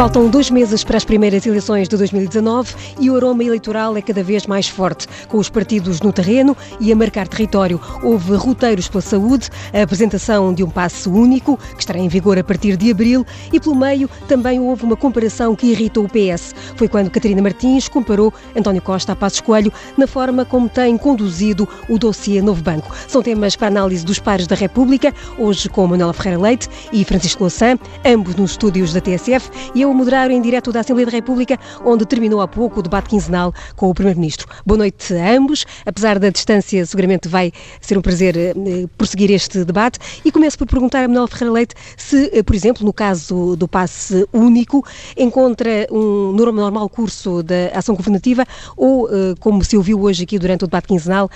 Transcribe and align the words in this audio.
Faltam 0.00 0.30
dois 0.30 0.50
meses 0.50 0.82
para 0.82 0.96
as 0.96 1.04
primeiras 1.04 1.44
eleições 1.44 1.86
de 1.86 1.94
2019 1.94 2.74
e 2.98 3.10
o 3.10 3.16
aroma 3.16 3.44
eleitoral 3.44 3.98
é 3.98 4.00
cada 4.00 4.22
vez 4.22 4.46
mais 4.46 4.66
forte, 4.66 5.06
com 5.28 5.36
os 5.36 5.50
partidos 5.50 6.00
no 6.00 6.10
terreno 6.10 6.56
e 6.80 6.90
a 6.90 6.96
marcar 6.96 7.28
território. 7.28 7.78
Houve 8.02 8.34
roteiros 8.34 8.88
pela 8.88 9.02
saúde, 9.02 9.50
a 9.74 9.82
apresentação 9.82 10.54
de 10.54 10.64
um 10.64 10.70
passe 10.70 11.06
único, 11.06 11.58
que 11.74 11.80
estará 11.80 11.98
em 11.98 12.08
vigor 12.08 12.38
a 12.38 12.42
partir 12.42 12.78
de 12.78 12.90
abril, 12.90 13.26
e 13.52 13.60
pelo 13.60 13.74
meio 13.76 14.08
também 14.26 14.58
houve 14.58 14.84
uma 14.84 14.96
comparação 14.96 15.54
que 15.54 15.66
irritou 15.66 16.06
o 16.06 16.08
PS. 16.08 16.54
Foi 16.76 16.88
quando 16.88 17.10
Catarina 17.10 17.42
Martins 17.42 17.86
comparou 17.86 18.32
António 18.56 18.80
Costa 18.80 19.12
a 19.12 19.16
Passos 19.16 19.42
Coelho 19.42 19.70
na 19.98 20.06
forma 20.06 20.46
como 20.46 20.66
tem 20.66 20.96
conduzido 20.96 21.68
o 21.90 21.98
dossiê 21.98 22.40
Novo 22.40 22.62
Banco. 22.62 22.90
São 23.06 23.22
temas 23.22 23.54
para 23.54 23.68
análise 23.68 24.02
dos 24.02 24.18
pares 24.18 24.46
da 24.46 24.56
República, 24.56 25.12
hoje 25.36 25.68
com 25.68 25.86
Manuela 25.86 26.14
Ferreira 26.14 26.40
Leite 26.40 26.70
e 26.90 27.04
Francisco 27.04 27.42
Louçã, 27.42 27.78
ambos 28.02 28.34
nos 28.36 28.52
estúdios 28.52 28.94
da 28.94 29.00
TSF, 29.02 29.50
e 29.74 29.82
eu 29.82 29.89
a 29.90 29.94
moderar 29.94 30.30
em 30.30 30.40
direto 30.40 30.72
da 30.72 30.80
Assembleia 30.80 31.06
da 31.06 31.12
República, 31.12 31.58
onde 31.84 32.06
terminou 32.06 32.40
há 32.40 32.48
pouco 32.48 32.80
o 32.80 32.82
debate 32.82 33.08
quinzenal 33.08 33.52
com 33.76 33.90
o 33.90 33.94
Primeiro-Ministro. 33.94 34.46
Boa 34.64 34.78
noite 34.78 35.14
a 35.14 35.36
ambos. 35.36 35.64
Apesar 35.84 36.18
da 36.18 36.30
distância, 36.30 36.84
seguramente 36.86 37.28
vai 37.28 37.52
ser 37.80 37.98
um 37.98 38.02
prazer 38.02 38.36
eh, 38.36 38.54
prosseguir 38.96 39.30
este 39.30 39.64
debate. 39.64 39.98
E 40.24 40.30
começo 40.30 40.58
por 40.58 40.66
perguntar 40.66 41.04
a 41.04 41.08
Manuel 41.08 41.26
Ferreira 41.26 41.52
Leite 41.52 41.74
se, 41.96 42.30
eh, 42.32 42.42
por 42.42 42.54
exemplo, 42.54 42.84
no 42.84 42.92
caso 42.92 43.56
do 43.56 43.66
passe 43.66 44.26
único, 44.32 44.84
encontra 45.16 45.86
um 45.90 46.32
normal 46.32 46.88
curso 46.88 47.42
da 47.42 47.70
ação 47.74 47.94
governativa 47.94 48.44
ou, 48.76 49.08
eh, 49.08 49.34
como 49.40 49.64
se 49.64 49.76
ouviu 49.76 50.00
hoje 50.02 50.24
aqui 50.24 50.38
durante 50.38 50.64
o 50.64 50.66
debate 50.66 50.88
quinzenal, 50.88 51.30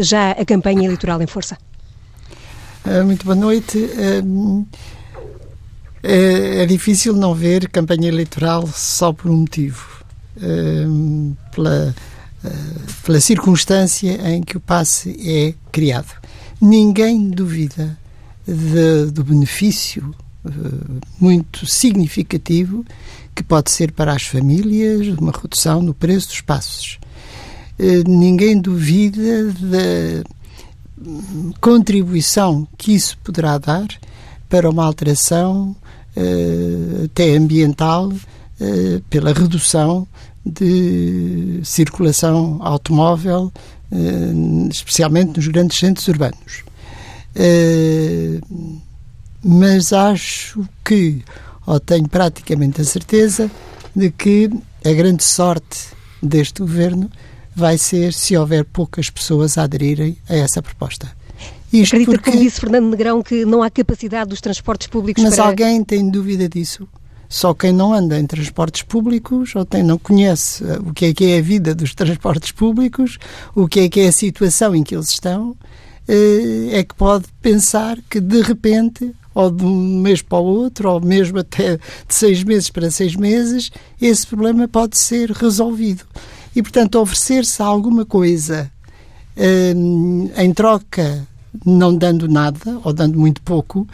já 0.00 0.32
a 0.32 0.44
campanha 0.44 0.84
eleitoral 0.84 1.20
em 1.22 1.26
força? 1.26 1.56
Muito 3.04 3.24
boa 3.24 3.36
noite. 3.36 3.90
É, 6.02 6.62
é, 6.62 6.66
difícil 6.66 7.14
não 7.14 7.34
ver 7.34 7.68
campanha 7.68 8.08
eleitoral 8.08 8.66
só 8.66 9.12
por 9.12 9.30
um 9.30 9.38
motivo. 9.38 10.02
É, 10.40 10.84
pela, 11.52 11.94
é, 12.44 12.50
pela 13.04 13.20
circunstância 13.20 14.12
em 14.30 14.42
que 14.42 14.56
o 14.56 14.60
passe 14.60 15.16
é 15.28 15.54
criado. 15.70 16.12
Ninguém 16.60 17.28
duvida 17.28 17.98
de, 18.46 19.10
do 19.12 19.24
benefício 19.24 20.14
é, 20.44 20.50
muito 21.20 21.66
significativo 21.66 22.84
que 23.34 23.42
pode 23.42 23.70
ser 23.70 23.92
para 23.92 24.14
as 24.14 24.22
famílias 24.22 25.06
uma 25.18 25.32
redução 25.32 25.82
no 25.82 25.92
preço 25.92 26.28
dos 26.28 26.40
passos. 26.40 26.98
É, 27.78 28.02
ninguém 28.06 28.58
duvida 28.60 29.52
da 29.52 30.24
contribuição 31.60 32.66
que 32.76 32.94
isso 32.94 33.16
poderá 33.24 33.56
dar 33.58 33.86
para 34.48 34.68
uma 34.68 34.84
alteração 34.84 35.74
até 37.04 37.36
ambiental 37.36 38.08
uh, 38.08 39.00
pela 39.08 39.32
redução 39.32 40.06
de 40.44 41.60
circulação 41.64 42.58
automóvel, 42.60 43.52
uh, 43.92 44.68
especialmente 44.70 45.36
nos 45.36 45.48
grandes 45.48 45.78
centros 45.78 46.08
urbanos. 46.08 46.64
mas 49.42 49.92
acho 49.92 50.66
que, 50.84 51.22
ou 51.66 51.78
tenho 51.78 52.08
praticamente 52.08 52.80
a 52.80 52.84
certeza, 52.84 53.50
de 53.94 54.10
que 54.10 54.50
a 54.84 54.92
grande 54.92 55.24
sorte 55.24 55.88
deste 56.22 56.60
governo 56.60 57.10
vai 57.54 57.76
ser 57.76 58.12
se 58.12 58.36
houver 58.36 58.64
poucas 58.64 59.10
pessoas 59.10 59.58
a 59.58 59.64
aderirem 59.64 60.16
a 60.28 60.34
essa 60.36 60.62
proposta. 60.62 61.19
Isto 61.72 61.94
Acredita, 61.94 62.12
porque... 62.12 62.30
como 62.30 62.42
disse 62.42 62.60
Fernando 62.60 62.90
Negrão, 62.90 63.22
que 63.22 63.44
não 63.44 63.62
há 63.62 63.70
capacidade 63.70 64.30
dos 64.30 64.40
transportes 64.40 64.88
públicos 64.88 65.22
Mas 65.22 65.36
para... 65.36 65.44
alguém 65.46 65.84
tem 65.84 66.08
dúvida 66.10 66.48
disso? 66.48 66.88
Só 67.28 67.54
quem 67.54 67.72
não 67.72 67.94
anda 67.94 68.18
em 68.18 68.26
transportes 68.26 68.82
públicos 68.82 69.54
ou 69.54 69.64
tem, 69.64 69.84
não 69.84 69.96
conhece 69.96 70.64
eh, 70.64 70.80
o 70.80 70.92
que 70.92 71.06
é 71.06 71.14
que 71.14 71.24
é 71.26 71.38
a 71.38 71.42
vida 71.42 71.72
dos 71.72 71.94
transportes 71.94 72.50
públicos, 72.50 73.18
o 73.54 73.68
que 73.68 73.80
é 73.80 73.88
que 73.88 74.00
é 74.00 74.08
a 74.08 74.12
situação 74.12 74.74
em 74.74 74.82
que 74.82 74.96
eles 74.96 75.10
estão, 75.10 75.56
eh, 76.08 76.70
é 76.72 76.82
que 76.82 76.92
pode 76.92 77.26
pensar 77.40 77.98
que 78.10 78.20
de 78.20 78.42
repente, 78.42 79.14
ou 79.32 79.48
de 79.48 79.64
um 79.64 80.00
mês 80.00 80.22
para 80.22 80.38
o 80.38 80.44
outro, 80.44 80.90
ou 80.90 81.00
mesmo 81.00 81.38
até 81.38 81.76
de 81.76 82.14
seis 82.14 82.42
meses 82.42 82.68
para 82.68 82.90
seis 82.90 83.14
meses, 83.14 83.70
esse 84.02 84.26
problema 84.26 84.66
pode 84.66 84.98
ser 84.98 85.30
resolvido. 85.30 86.04
E, 86.54 86.60
portanto, 86.60 86.98
oferecer-se 86.98 87.62
alguma 87.62 88.04
coisa 88.04 88.68
eh, 89.36 89.72
em 90.36 90.52
troca 90.52 91.28
não 91.64 91.94
dando 91.94 92.28
nada 92.28 92.80
ou 92.84 92.92
dando 92.92 93.18
muito 93.18 93.40
pouco, 93.42 93.86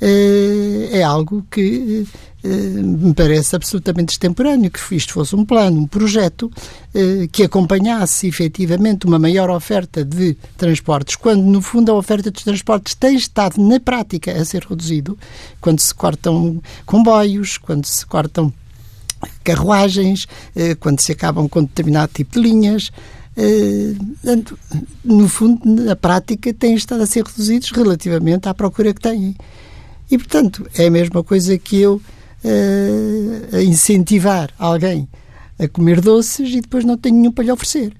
eh, 0.00 0.88
é 0.92 1.02
algo 1.02 1.44
que 1.50 2.06
eh, 2.42 2.48
me 2.48 3.12
parece 3.12 3.54
absolutamente 3.54 4.12
extemporâneo, 4.12 4.70
que 4.70 4.96
isto 4.96 5.12
fosse 5.12 5.36
um 5.36 5.44
plano, 5.44 5.82
um 5.82 5.86
projeto 5.86 6.50
eh, 6.94 7.28
que 7.30 7.42
acompanhasse 7.42 8.26
efetivamente 8.26 9.04
uma 9.04 9.18
maior 9.18 9.50
oferta 9.50 10.02
de 10.02 10.38
transportes, 10.56 11.16
quando 11.16 11.42
no 11.42 11.60
fundo 11.60 11.92
a 11.92 11.94
oferta 11.94 12.30
de 12.30 12.42
transportes 12.42 12.94
tem 12.94 13.14
estado 13.14 13.60
na 13.62 13.78
prática 13.78 14.32
a 14.32 14.42
ser 14.42 14.64
reduzido, 14.64 15.18
quando 15.60 15.80
se 15.80 15.94
cortam 15.94 16.62
comboios, 16.86 17.58
quando 17.58 17.84
se 17.84 18.06
cortam 18.06 18.50
carruagens, 19.44 20.26
quando 20.78 20.98
se 21.00 21.12
acabam 21.12 21.46
com 21.46 21.62
determinado 21.62 22.10
tipo 22.14 22.32
de 22.32 22.40
linhas, 22.40 22.90
no 25.04 25.28
fundo, 25.28 25.60
na 25.64 25.96
prática, 25.96 26.52
têm 26.52 26.74
estado 26.74 27.02
a 27.02 27.06
ser 27.06 27.24
reduzidos 27.24 27.70
relativamente 27.70 28.48
à 28.48 28.54
procura 28.54 28.92
que 28.92 29.00
têm. 29.00 29.36
E, 30.10 30.18
portanto, 30.18 30.66
é 30.74 30.86
a 30.86 30.90
mesma 30.90 31.22
coisa 31.22 31.56
que 31.56 31.80
eu 31.80 32.00
uh, 32.44 33.56
a 33.56 33.62
incentivar 33.62 34.50
alguém 34.58 35.08
a 35.58 35.68
comer 35.68 36.00
doces 36.00 36.54
e 36.54 36.60
depois 36.60 36.84
não 36.84 36.96
tenho 36.96 37.16
nenhum 37.16 37.32
para 37.32 37.44
lhe 37.44 37.52
oferecer. 37.52 37.92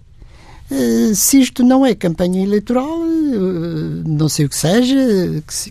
Uh, 0.71 1.15
se 1.15 1.41
isto 1.41 1.63
não 1.63 1.85
é 1.85 1.95
campanha 1.95 2.43
eleitoral, 2.43 3.01
não 4.07 4.29
sei 4.29 4.47
o 4.47 4.49
que 4.49 4.57
seja, 4.57 4.97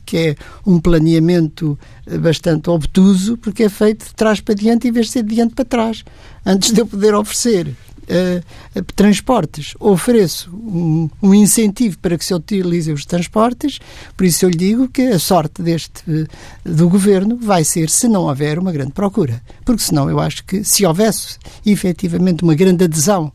que, 0.05 0.17
é 0.17 0.35
um 0.65 0.79
planeamento 0.79 1.77
bastante 2.21 2.69
obtuso, 2.69 3.37
porque 3.37 3.63
é 3.63 3.69
feito 3.69 4.05
de 4.05 4.13
trás 4.13 4.39
para 4.39 4.55
diante 4.55 4.87
em 4.87 4.91
vez 4.91 5.07
de 5.07 5.13
ser 5.13 5.23
de 5.23 5.35
diante 5.35 5.55
para 5.55 5.65
trás. 5.65 6.03
Antes 6.45 6.71
de 6.71 6.81
eu 6.81 6.85
poder 6.85 7.13
oferecer 7.15 7.75
uh, 8.09 8.83
transportes, 8.95 9.73
ofereço 9.79 10.49
um, 10.51 11.09
um, 11.21 11.33
incentivo 11.33 11.97
para 11.99 12.17
que 12.17 12.25
se 12.25 12.33
utilizem 12.33 12.93
os 12.93 13.05
transportes, 13.05 13.79
por 14.17 14.25
isso 14.25 14.45
eu 14.45 14.49
lhe 14.49 14.57
digo 14.57 14.87
que 14.87 15.03
a 15.03 15.19
sorte 15.19 15.61
deste 15.61 16.27
do 16.63 16.89
governo 16.89 17.37
vai 17.37 17.63
ser 17.63 17.89
se 17.89 18.07
não 18.07 18.23
houver 18.23 18.59
uma 18.59 18.71
grande 18.71 18.91
procura. 18.91 19.41
Porque 19.63 19.83
senão 19.83 20.09
eu 20.09 20.19
acho 20.19 20.43
que 20.43 20.63
se 20.63 20.85
houvesse 20.85 21.37
efetivamente 21.65 22.43
uma 22.43 22.55
grande 22.55 22.83
adesão 22.85 23.31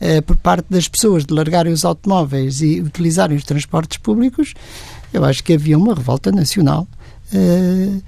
uh, 0.00 0.22
por 0.22 0.36
parte 0.36 0.66
das 0.68 0.88
pessoas 0.88 1.24
de 1.24 1.32
largarem 1.32 1.72
os 1.72 1.84
automóveis 1.84 2.60
e 2.60 2.80
utilizarem 2.80 3.36
os 3.36 3.44
transportes 3.44 3.98
públicos, 3.98 4.54
eu 5.12 5.24
acho 5.24 5.42
que 5.42 5.54
havia 5.54 5.78
uma 5.78 5.94
revolta 5.94 6.30
nacional. 6.32 6.86
Uh, 7.32 8.02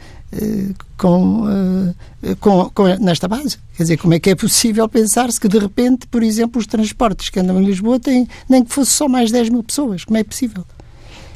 com, 0.97 1.45
uh, 1.45 2.37
com, 2.41 2.71
com, 2.71 2.85
nesta 2.97 3.27
base. 3.27 3.59
Quer 3.77 3.83
dizer, 3.85 3.97
como 3.97 4.15
é 4.15 4.19
que 4.19 4.31
é 4.31 4.35
possível 4.35 4.89
pensar-se 4.89 5.41
que 5.41 5.49
de 5.49 5.59
repente, 5.59 6.07
por 6.07 6.23
exemplo, 6.23 6.59
os 6.59 6.67
transportes 6.67 7.31
que 7.31 7.41
andam 7.41 7.61
em 7.61 7.65
Lisboa 7.65 7.99
têm 7.99 8.29
nem 8.49 8.65
que 8.65 8.73
fosse 8.73 8.91
só 8.91 9.09
mais 9.09 9.31
10 9.31 9.49
mil 9.49 9.63
pessoas? 9.63 10.05
Como 10.05 10.19
é 10.19 10.25
possível? 10.25 10.65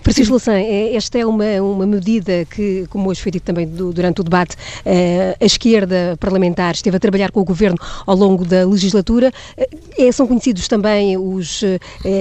Francisco 0.03 0.33
Louçã, 0.33 0.55
é, 0.55 0.95
esta 0.95 1.19
é 1.19 1.25
uma, 1.25 1.45
uma 1.63 1.87
medida 1.87 2.45
que, 2.45 2.87
como 2.91 3.09
hoje 3.09 3.23
foi 3.23 3.31
dito 3.31 3.45
também 3.45 3.67
do, 3.67 3.93
durante 3.93 4.21
o 4.21 4.25
debate, 4.25 4.57
eh, 4.85 5.37
a 5.41 5.45
esquerda 5.45 6.17
parlamentar 6.19 6.75
esteve 6.75 6.97
a 6.97 7.01
trabalhar 7.01 7.31
com 7.31 7.41
o 7.41 7.45
Governo 7.45 7.79
ao 8.05 8.17
longo 8.17 8.45
da 8.45 8.67
legislatura. 8.67 9.33
É, 9.97 10.11
são 10.11 10.27
conhecidos 10.27 10.67
também 10.67 11.17
os, 11.17 11.63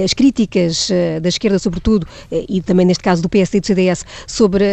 as 0.04 0.14
críticas 0.14 0.90
da 1.20 1.28
esquerda, 1.28 1.58
sobretudo, 1.58 2.06
e 2.30 2.60
também 2.60 2.86
neste 2.86 3.02
caso 3.02 3.20
do 3.22 3.28
PSD 3.28 3.58
e 3.58 3.60
do 3.60 3.66
CDS, 3.66 4.04
sobre 4.26 4.64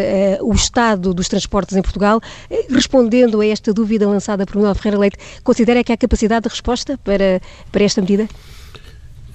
o 0.41 0.53
estado 0.53 1.13
dos 1.13 1.27
transportes 1.27 1.75
em 1.75 1.81
Portugal. 1.81 2.21
Respondendo 2.69 3.41
a 3.41 3.45
esta 3.45 3.73
dúvida 3.73 4.07
lançada 4.07 4.45
por 4.45 4.55
Manuel 4.55 4.75
Ferreira 4.75 4.99
Leite, 4.99 5.17
considera 5.43 5.83
que 5.83 5.91
há 5.91 5.97
capacidade 5.97 6.43
de 6.43 6.49
resposta 6.49 6.97
para, 7.03 7.41
para 7.71 7.83
esta 7.83 8.01
medida? 8.01 8.27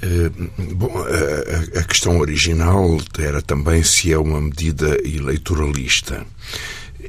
Eh, 0.02 0.30
bom, 0.74 0.92
a, 1.78 1.82
questão 1.84 2.18
original 2.18 2.98
era 3.18 3.40
também 3.40 3.82
se 3.82 4.12
é 4.12 4.18
uma 4.18 4.40
medida 4.40 4.98
eleitoralista. 5.04 6.26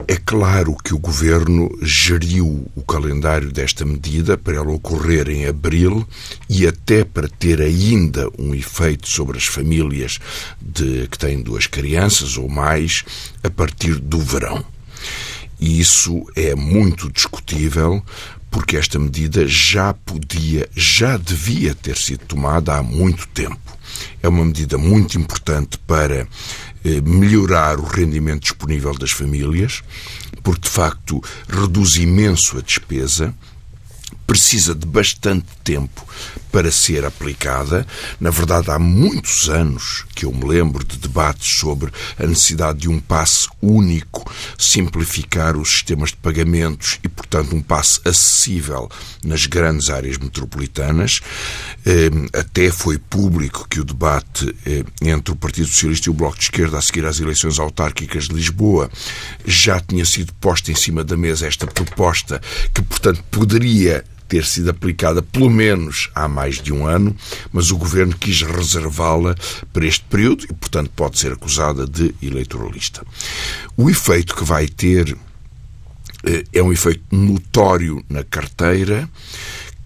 É 0.07 0.17
claro 0.17 0.75
que 0.83 0.93
o 0.93 0.99
governo 0.99 1.69
geriu 1.81 2.69
o 2.75 2.81
calendário 2.83 3.49
desta 3.51 3.85
medida 3.85 4.37
para 4.37 4.57
ela 4.57 4.73
ocorrer 4.73 5.29
em 5.29 5.45
abril 5.45 6.05
e 6.49 6.67
até 6.67 7.05
para 7.05 7.29
ter 7.29 7.61
ainda 7.61 8.29
um 8.37 8.53
efeito 8.53 9.07
sobre 9.07 9.37
as 9.37 9.45
famílias 9.45 10.19
de, 10.61 11.07
que 11.07 11.17
têm 11.17 11.41
duas 11.41 11.65
crianças 11.65 12.37
ou 12.37 12.49
mais 12.49 13.03
a 13.41 13.49
partir 13.49 13.95
do 13.95 14.19
verão. 14.19 14.65
E 15.59 15.79
isso 15.79 16.25
é 16.35 16.53
muito 16.55 17.09
discutível 17.09 18.03
porque 18.55 18.77
esta 18.77 18.97
medida 18.97 19.45
já 19.45 19.93
podia, 19.93 20.69
já 20.73 21.17
devia 21.17 21.75
ter 21.75 21.97
sido 21.97 22.23
tomada 22.25 22.77
há 22.77 22.81
muito 22.81 23.27
tempo. 23.27 23.59
É 24.23 24.29
uma 24.29 24.45
medida 24.45 24.77
muito 24.77 25.19
importante 25.19 25.77
para 25.79 26.25
melhorar 27.03 27.81
o 27.81 27.83
rendimento 27.83 28.43
disponível 28.43 28.97
das 28.97 29.11
famílias, 29.11 29.83
porque 30.41 30.61
de 30.61 30.69
facto 30.69 31.21
reduz 31.49 31.97
imenso 31.97 32.57
a 32.57 32.61
despesa 32.61 33.35
precisa 34.25 34.73
de 34.73 34.87
bastante 34.87 35.47
tempo 35.61 36.07
para 36.55 36.71
ser 36.71 37.03
aplicada. 37.03 37.85
Na 38.17 38.29
verdade, 38.29 38.71
há 38.71 38.79
muitos 38.79 39.49
anos 39.49 40.05
que 40.15 40.23
eu 40.23 40.31
me 40.31 40.45
lembro 40.45 40.85
de 40.85 40.97
debates 40.97 41.59
sobre 41.59 41.91
a 42.17 42.25
necessidade 42.25 42.79
de 42.79 42.87
um 42.87 42.97
passe 42.97 43.49
único, 43.61 44.23
simplificar 44.57 45.57
os 45.57 45.69
sistemas 45.69 46.11
de 46.11 46.15
pagamentos 46.15 46.97
e, 47.03 47.09
portanto, 47.09 47.53
um 47.53 47.61
passe 47.61 47.99
acessível 48.05 48.89
nas 49.21 49.45
grandes 49.47 49.89
áreas 49.89 50.17
metropolitanas. 50.17 51.19
Ehm, 51.85 52.27
até 52.31 52.71
foi 52.71 52.97
público 52.97 53.67
que 53.69 53.81
o 53.81 53.83
debate 53.83 54.55
eh, 54.65 54.85
entre 55.01 55.33
o 55.33 55.35
Partido 55.35 55.67
Socialista 55.67 56.07
e 56.07 56.11
o 56.11 56.13
Bloco 56.13 56.37
de 56.37 56.45
Esquerda 56.45 56.77
a 56.77 56.81
seguir 56.81 57.05
às 57.05 57.19
eleições 57.19 57.59
autárquicas 57.59 58.29
de 58.29 58.33
Lisboa 58.33 58.89
já 59.45 59.81
tinha 59.81 60.05
sido 60.05 60.31
posta 60.35 60.71
em 60.71 60.75
cima 60.75 61.03
da 61.03 61.17
mesa 61.17 61.47
esta 61.47 61.67
proposta 61.67 62.41
que, 62.73 62.81
portanto, 62.81 63.21
poderia 63.29 64.05
ter 64.27 64.45
sido 64.45 64.69
aplicada 64.69 65.21
pelo 65.21 65.49
menos 65.49 66.09
há 66.15 66.27
mais 66.27 66.61
de 66.61 66.73
um 66.73 66.85
ano, 66.85 67.15
mas 67.51 67.71
o 67.71 67.77
governo 67.77 68.15
quis 68.15 68.41
reservá-la 68.41 69.35
para 69.71 69.85
este 69.85 70.03
período 70.05 70.45
e, 70.45 70.53
portanto, 70.53 70.91
pode 70.95 71.19
ser 71.19 71.33
acusada 71.33 71.85
de 71.85 72.13
eleitoralista. 72.21 73.05
O 73.77 73.89
efeito 73.89 74.35
que 74.35 74.43
vai 74.43 74.67
ter 74.67 75.15
eh, 76.25 76.43
é 76.53 76.63
um 76.63 76.73
efeito 76.73 77.03
notório 77.11 78.03
na 78.09 78.23
carteira, 78.23 79.09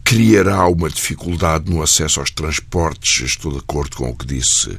criará 0.04 0.68
uma 0.68 0.90
dificuldade 0.90 1.70
no 1.70 1.84
acesso 1.84 2.20
aos 2.20 2.32
transportes, 2.32 3.26
estou 3.26 3.52
de 3.52 3.60
acordo 3.60 3.96
com 3.96 4.10
o 4.10 4.16
que 4.16 4.26
disse 4.26 4.76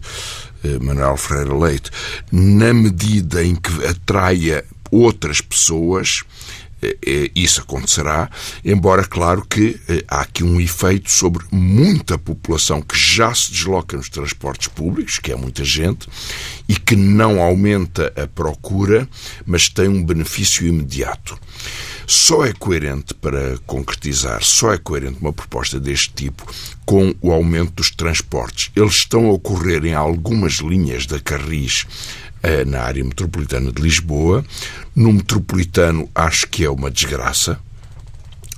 eh, 0.64 0.78
Manuel 0.80 1.16
Ferreira 1.16 1.56
Leite, 1.56 1.90
na 2.32 2.72
medida 2.72 3.44
em 3.44 3.54
que 3.54 3.86
atraia 3.86 4.64
outras 4.90 5.40
pessoas 5.40 6.22
isso 7.34 7.60
acontecerá, 7.60 8.30
embora, 8.64 9.04
claro, 9.04 9.44
que 9.48 9.78
é, 9.88 10.04
há 10.08 10.20
aqui 10.20 10.42
um 10.42 10.60
efeito 10.60 11.10
sobre 11.10 11.44
muita 11.50 12.18
população 12.18 12.80
que 12.80 12.98
já 12.98 13.34
se 13.34 13.52
desloca 13.52 13.96
nos 13.96 14.08
transportes 14.08 14.68
públicos, 14.68 15.18
que 15.18 15.32
é 15.32 15.36
muita 15.36 15.64
gente, 15.64 16.08
e 16.68 16.76
que 16.76 16.96
não 16.96 17.40
aumenta 17.40 18.12
a 18.16 18.26
procura, 18.26 19.08
mas 19.44 19.68
tem 19.68 19.88
um 19.88 20.04
benefício 20.04 20.66
imediato. 20.66 21.38
Só 22.06 22.44
é 22.44 22.52
coerente 22.52 23.14
para 23.14 23.56
concretizar, 23.66 24.42
só 24.42 24.72
é 24.72 24.78
coerente 24.78 25.18
uma 25.20 25.32
proposta 25.32 25.78
deste 25.78 26.12
tipo 26.12 26.44
com 26.84 27.14
o 27.20 27.30
aumento 27.30 27.74
dos 27.74 27.90
transportes. 27.92 28.72
Eles 28.74 28.94
estão 28.94 29.26
a 29.26 29.32
ocorrer 29.32 29.84
em 29.84 29.94
algumas 29.94 30.54
linhas 30.54 31.06
da 31.06 31.20
Carris 31.20 31.86
eh, 31.86 32.29
na 32.66 32.80
área 32.82 33.04
metropolitana 33.04 33.70
de 33.72 33.82
Lisboa. 33.82 34.44
No 34.94 35.12
metropolitano, 35.12 36.08
acho 36.14 36.46
que 36.48 36.64
é 36.64 36.70
uma 36.70 36.90
desgraça. 36.90 37.58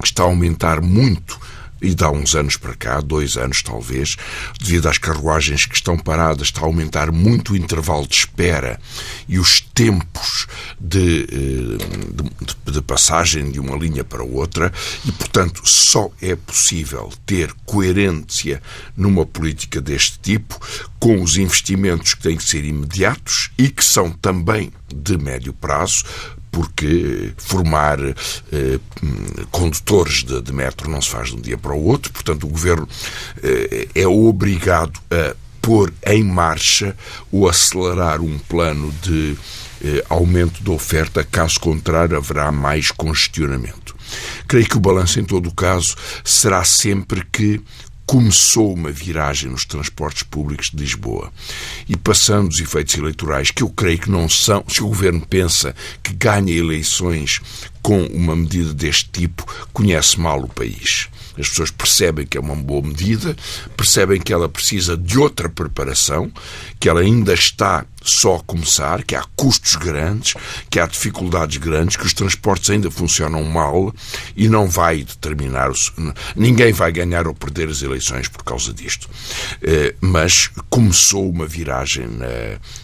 Está 0.02 0.22
a 0.22 0.26
aumentar 0.26 0.80
muito 0.80 1.38
e 1.82 1.94
dá 1.94 2.10
uns 2.10 2.34
anos 2.34 2.56
para 2.56 2.74
cá, 2.74 3.00
dois 3.00 3.36
anos 3.36 3.62
talvez, 3.62 4.16
devido 4.60 4.88
às 4.88 4.98
carruagens 4.98 5.66
que 5.66 5.74
estão 5.74 5.98
paradas, 5.98 6.46
está 6.46 6.60
a 6.62 6.64
aumentar 6.64 7.10
muito 7.10 7.52
o 7.52 7.56
intervalo 7.56 8.06
de 8.06 8.14
espera 8.14 8.80
e 9.28 9.38
os 9.38 9.60
tempos 9.60 10.46
de, 10.80 11.22
eh, 11.24 12.64
de, 12.64 12.72
de, 12.72 12.82
passagem 12.82 13.50
de 13.50 13.58
uma 13.58 13.76
linha 13.76 14.04
para 14.04 14.22
outra. 14.22 14.72
E, 15.04 15.10
portanto, 15.12 15.62
só 15.64 16.10
é 16.20 16.36
possível 16.36 17.12
ter 17.26 17.52
coerência 17.66 18.62
numa 18.96 19.26
política 19.26 19.80
deste 19.80 20.18
tipo 20.20 20.60
com 21.00 21.20
os 21.20 21.36
investimentos 21.36 22.14
que 22.14 22.22
têm 22.22 22.36
que 22.36 22.44
ser 22.44 22.64
imediatos 22.64 23.50
e 23.58 23.68
que 23.68 23.84
são 23.84 24.10
também 24.10 24.72
de 24.94 25.18
médio 25.18 25.52
prazo, 25.52 26.04
porque 26.52 27.32
formar 27.38 27.98
eh, 27.98 28.78
condutores 29.50 30.22
de, 30.22 30.40
de, 30.42 30.52
metro 30.52 30.88
não 30.88 31.00
se 31.00 31.08
faz 31.08 31.30
de 31.30 31.36
um 31.36 31.40
dia 31.40 31.56
para 31.56 31.72
o 31.72 31.84
outro, 31.84 32.12
portanto, 32.12 32.44
o 32.44 32.50
governo 32.50 32.86
eh, 33.42 33.88
é 33.94 34.06
obrigado 34.06 35.00
a 35.10 35.34
pôr 35.62 35.92
em 36.06 36.22
marcha 36.22 36.94
ou 37.32 37.48
acelerar 37.48 38.20
um 38.20 38.38
plano 38.38 38.92
de 39.02 39.36
eh, 39.82 40.04
aumento 40.10 40.62
da 40.62 40.72
oferta, 40.72 41.24
caso 41.24 41.58
contrário, 41.58 42.16
haverá 42.16 42.52
mais 42.52 42.90
congestionamento. 42.90 43.96
Creio 44.46 44.68
que 44.68 44.76
o 44.76 44.80
balanço, 44.80 45.18
em 45.18 45.24
todo 45.24 45.48
o 45.48 45.54
caso, 45.54 45.96
será 46.22 46.62
sempre 46.64 47.24
que 47.32 47.62
começou 48.12 48.74
uma 48.74 48.92
viragem 48.92 49.48
nos 49.48 49.64
transportes 49.64 50.22
públicos 50.22 50.68
de 50.68 50.76
Lisboa. 50.76 51.32
E 51.88 51.96
passando 51.96 52.50
os 52.50 52.60
efeitos 52.60 52.94
eleitorais, 52.94 53.50
que 53.50 53.62
eu 53.62 53.70
creio 53.70 54.00
que 54.00 54.10
não 54.10 54.28
são, 54.28 54.62
se 54.68 54.82
o 54.82 54.88
governo 54.88 55.26
pensa 55.26 55.74
que 56.02 56.12
ganha 56.12 56.52
eleições 56.52 57.40
com 57.80 58.04
uma 58.08 58.36
medida 58.36 58.74
deste 58.74 59.08
tipo, 59.10 59.46
conhece 59.72 60.20
mal 60.20 60.42
o 60.42 60.48
país. 60.48 61.08
As 61.38 61.48
pessoas 61.48 61.70
percebem 61.70 62.26
que 62.26 62.36
é 62.36 62.40
uma 62.42 62.54
boa 62.54 62.86
medida, 62.86 63.34
percebem 63.78 64.20
que 64.20 64.30
ela 64.30 64.46
precisa 64.46 64.94
de 64.94 65.18
outra 65.18 65.48
preparação, 65.48 66.30
que 66.78 66.90
ela 66.90 67.00
ainda 67.00 67.32
está 67.32 67.86
só 68.04 68.38
começar, 68.40 69.02
que 69.04 69.14
há 69.14 69.24
custos 69.36 69.76
grandes, 69.76 70.34
que 70.70 70.80
há 70.80 70.86
dificuldades 70.86 71.56
grandes, 71.56 71.96
que 71.96 72.06
os 72.06 72.12
transportes 72.12 72.70
ainda 72.70 72.90
funcionam 72.90 73.42
mal 73.44 73.94
e 74.36 74.48
não 74.48 74.68
vai 74.68 75.02
determinar. 75.02 75.70
Ninguém 76.36 76.72
vai 76.72 76.92
ganhar 76.92 77.26
ou 77.26 77.34
perder 77.34 77.68
as 77.68 77.82
eleições 77.82 78.28
por 78.28 78.42
causa 78.42 78.72
disto. 78.72 79.08
Eh, 79.62 79.94
mas 80.00 80.50
começou 80.68 81.28
uma 81.30 81.46
viragem 81.46 82.08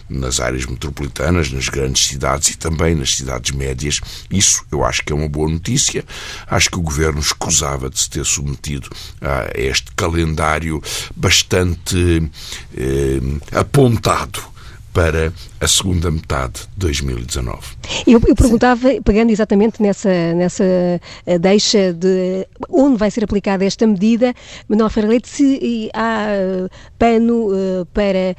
nas 0.09 0.39
áreas 0.39 0.65
metropolitanas, 0.65 1.51
nas 1.51 1.69
grandes 1.69 2.07
cidades 2.07 2.49
e 2.49 2.57
também 2.57 2.95
nas 2.95 3.11
cidades 3.11 3.51
médias. 3.51 3.99
Isso 4.29 4.63
eu 4.71 4.83
acho 4.83 5.03
que 5.03 5.11
é 5.11 5.15
uma 5.15 5.29
boa 5.29 5.49
notícia. 5.49 6.05
Acho 6.47 6.69
que 6.69 6.79
o 6.79 6.81
governo 6.81 7.19
escusava 7.19 7.89
de 7.89 7.99
se 7.99 8.09
ter 8.09 8.25
submetido 8.25 8.89
a 9.21 9.49
este 9.55 9.91
calendário 9.95 10.81
bastante 11.15 12.29
eh, 12.75 13.19
apontado 13.57 14.41
para 14.93 15.31
a 15.59 15.67
segunda 15.67 16.09
metade 16.09 16.61
de 16.75 16.85
2019. 16.87 17.59
Eu, 18.07 18.21
eu 18.27 18.35
perguntava, 18.35 18.89
pegando 19.03 19.31
exatamente 19.31 19.81
nessa, 19.81 20.33
nessa 20.33 20.63
eh, 21.25 21.39
deixa 21.39 21.93
de 21.93 22.47
onde 22.69 22.97
vai 22.97 23.11
ser 23.11 23.23
aplicada 23.23 23.65
esta 23.65 23.85
medida, 23.85 24.33
Manuel 24.67 24.89
Ferreira 24.89 25.25
se 25.25 25.89
há 25.93 26.27
eh, 26.29 26.69
pano 26.97 27.47
uh, 27.47 27.85
para 27.93 28.35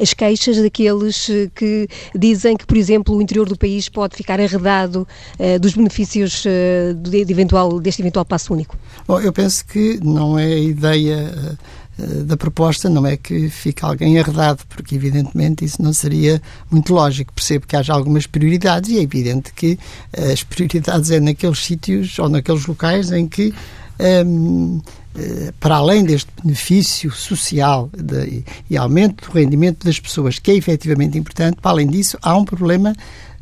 as 0.00 0.12
queixas 0.12 0.56
daqueles 0.58 1.28
que 1.54 1.88
dizem 2.14 2.56
que, 2.56 2.66
por 2.66 2.76
exemplo, 2.76 3.16
o 3.16 3.22
interior 3.22 3.48
do 3.48 3.56
país 3.56 3.88
pode 3.88 4.16
ficar 4.16 4.40
arredado 4.40 5.06
dos 5.60 5.74
benefícios 5.74 6.44
de, 6.94 7.20
eventual, 7.30 7.80
deste 7.80 8.02
eventual 8.02 8.24
passo 8.24 8.52
único? 8.52 8.76
Bom, 9.06 9.20
eu 9.20 9.32
penso 9.32 9.64
que 9.66 10.00
não 10.02 10.38
é 10.38 10.44
a 10.44 10.58
ideia 10.58 11.34
eh, 11.34 11.56
da 11.98 12.36
proposta 12.36 12.90
não 12.90 13.06
é 13.06 13.16
que 13.16 13.48
fique 13.48 13.84
alguém 13.84 14.18
arredado, 14.18 14.62
porque 14.68 14.94
evidentemente 14.94 15.64
isso 15.64 15.82
não 15.82 15.92
seria 15.92 16.40
muito 16.70 16.92
lógico. 16.92 17.32
Percebo 17.32 17.66
que 17.66 17.76
haja 17.76 17.92
algumas 17.92 18.26
prioridades 18.26 18.90
e 18.90 18.98
é 18.98 19.02
evidente 19.02 19.52
que 19.52 19.78
eh, 20.12 20.32
as 20.32 20.42
prioridades 20.42 21.10
é 21.10 21.20
naqueles 21.20 21.58
sítios 21.58 22.18
ou 22.18 22.28
naqueles 22.28 22.66
locais 22.66 23.10
em 23.10 23.26
que 23.26 23.54
um, 23.98 24.78
ehm, 24.78 24.80
eh, 25.18 25.52
para 25.58 25.76
além 25.76 26.04
deste 26.04 26.30
benefício 26.42 27.10
social 27.10 27.88
de, 27.96 28.44
e 28.68 28.76
aumento 28.76 29.26
do 29.26 29.32
rendimento 29.32 29.84
das 29.84 29.98
pessoas, 29.98 30.38
que 30.38 30.50
é 30.50 30.54
efetivamente 30.54 31.16
importante, 31.16 31.56
para 31.62 31.70
além 31.70 31.86
disso, 31.86 32.18
há 32.20 32.36
um 32.36 32.44
problema 32.44 32.94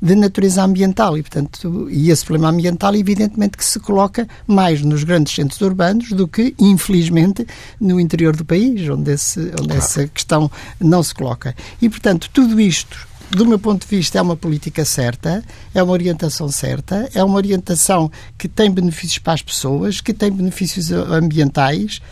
de 0.05 0.15
natureza 0.15 0.63
ambiental 0.63 1.17
e, 1.17 1.23
portanto, 1.23 1.89
e 1.91 2.11
esse 2.11 2.23
problema 2.27 2.51
ambiental, 2.51 2.95
evidentemente, 2.95 3.57
que 3.57 3.65
se 3.65 3.81
coloca 3.81 4.29
mais 4.47 4.83
nos 4.83 5.03
grandes 5.03 5.35
centros 5.35 5.59
urbanos 5.63 6.11
do 6.11 6.29
que, 6.29 6.55
infelizmente, 6.59 7.47
no 7.81 7.99
interior 7.99 8.37
do 8.37 8.45
país, 8.45 8.87
onde, 8.87 9.13
esse, 9.13 9.41
onde 9.41 9.55
claro. 9.55 9.79
essa 9.79 10.07
questão 10.07 10.51
não 10.79 11.03
se 11.03 11.15
coloca. 11.15 11.57
E, 11.81 11.89
portanto, 11.89 12.29
tudo 12.31 12.61
isto 12.61 13.15
do 13.31 13.47
meu 13.47 13.59
ponto 13.59 13.89
de 13.89 13.97
vista, 13.97 14.19
é 14.19 14.23
uma 14.23 14.37
política 14.37 14.85
certa, 14.85 15.43
é 15.75 15.83
uma 15.83 15.95
orientação 15.95 16.51
certa, 16.51 17.09
é 17.15 17.25
uma 17.25 17.37
orientação 17.37 18.13
que 18.37 18.47
tem 18.47 18.71
benefícios 18.71 19.19
para 19.19 19.33
as 19.33 19.43
pessoas, 19.43 20.03
que 20.03 20.13
tem 20.13 20.31
benefícios 20.31 20.93
ambientais 20.93 22.03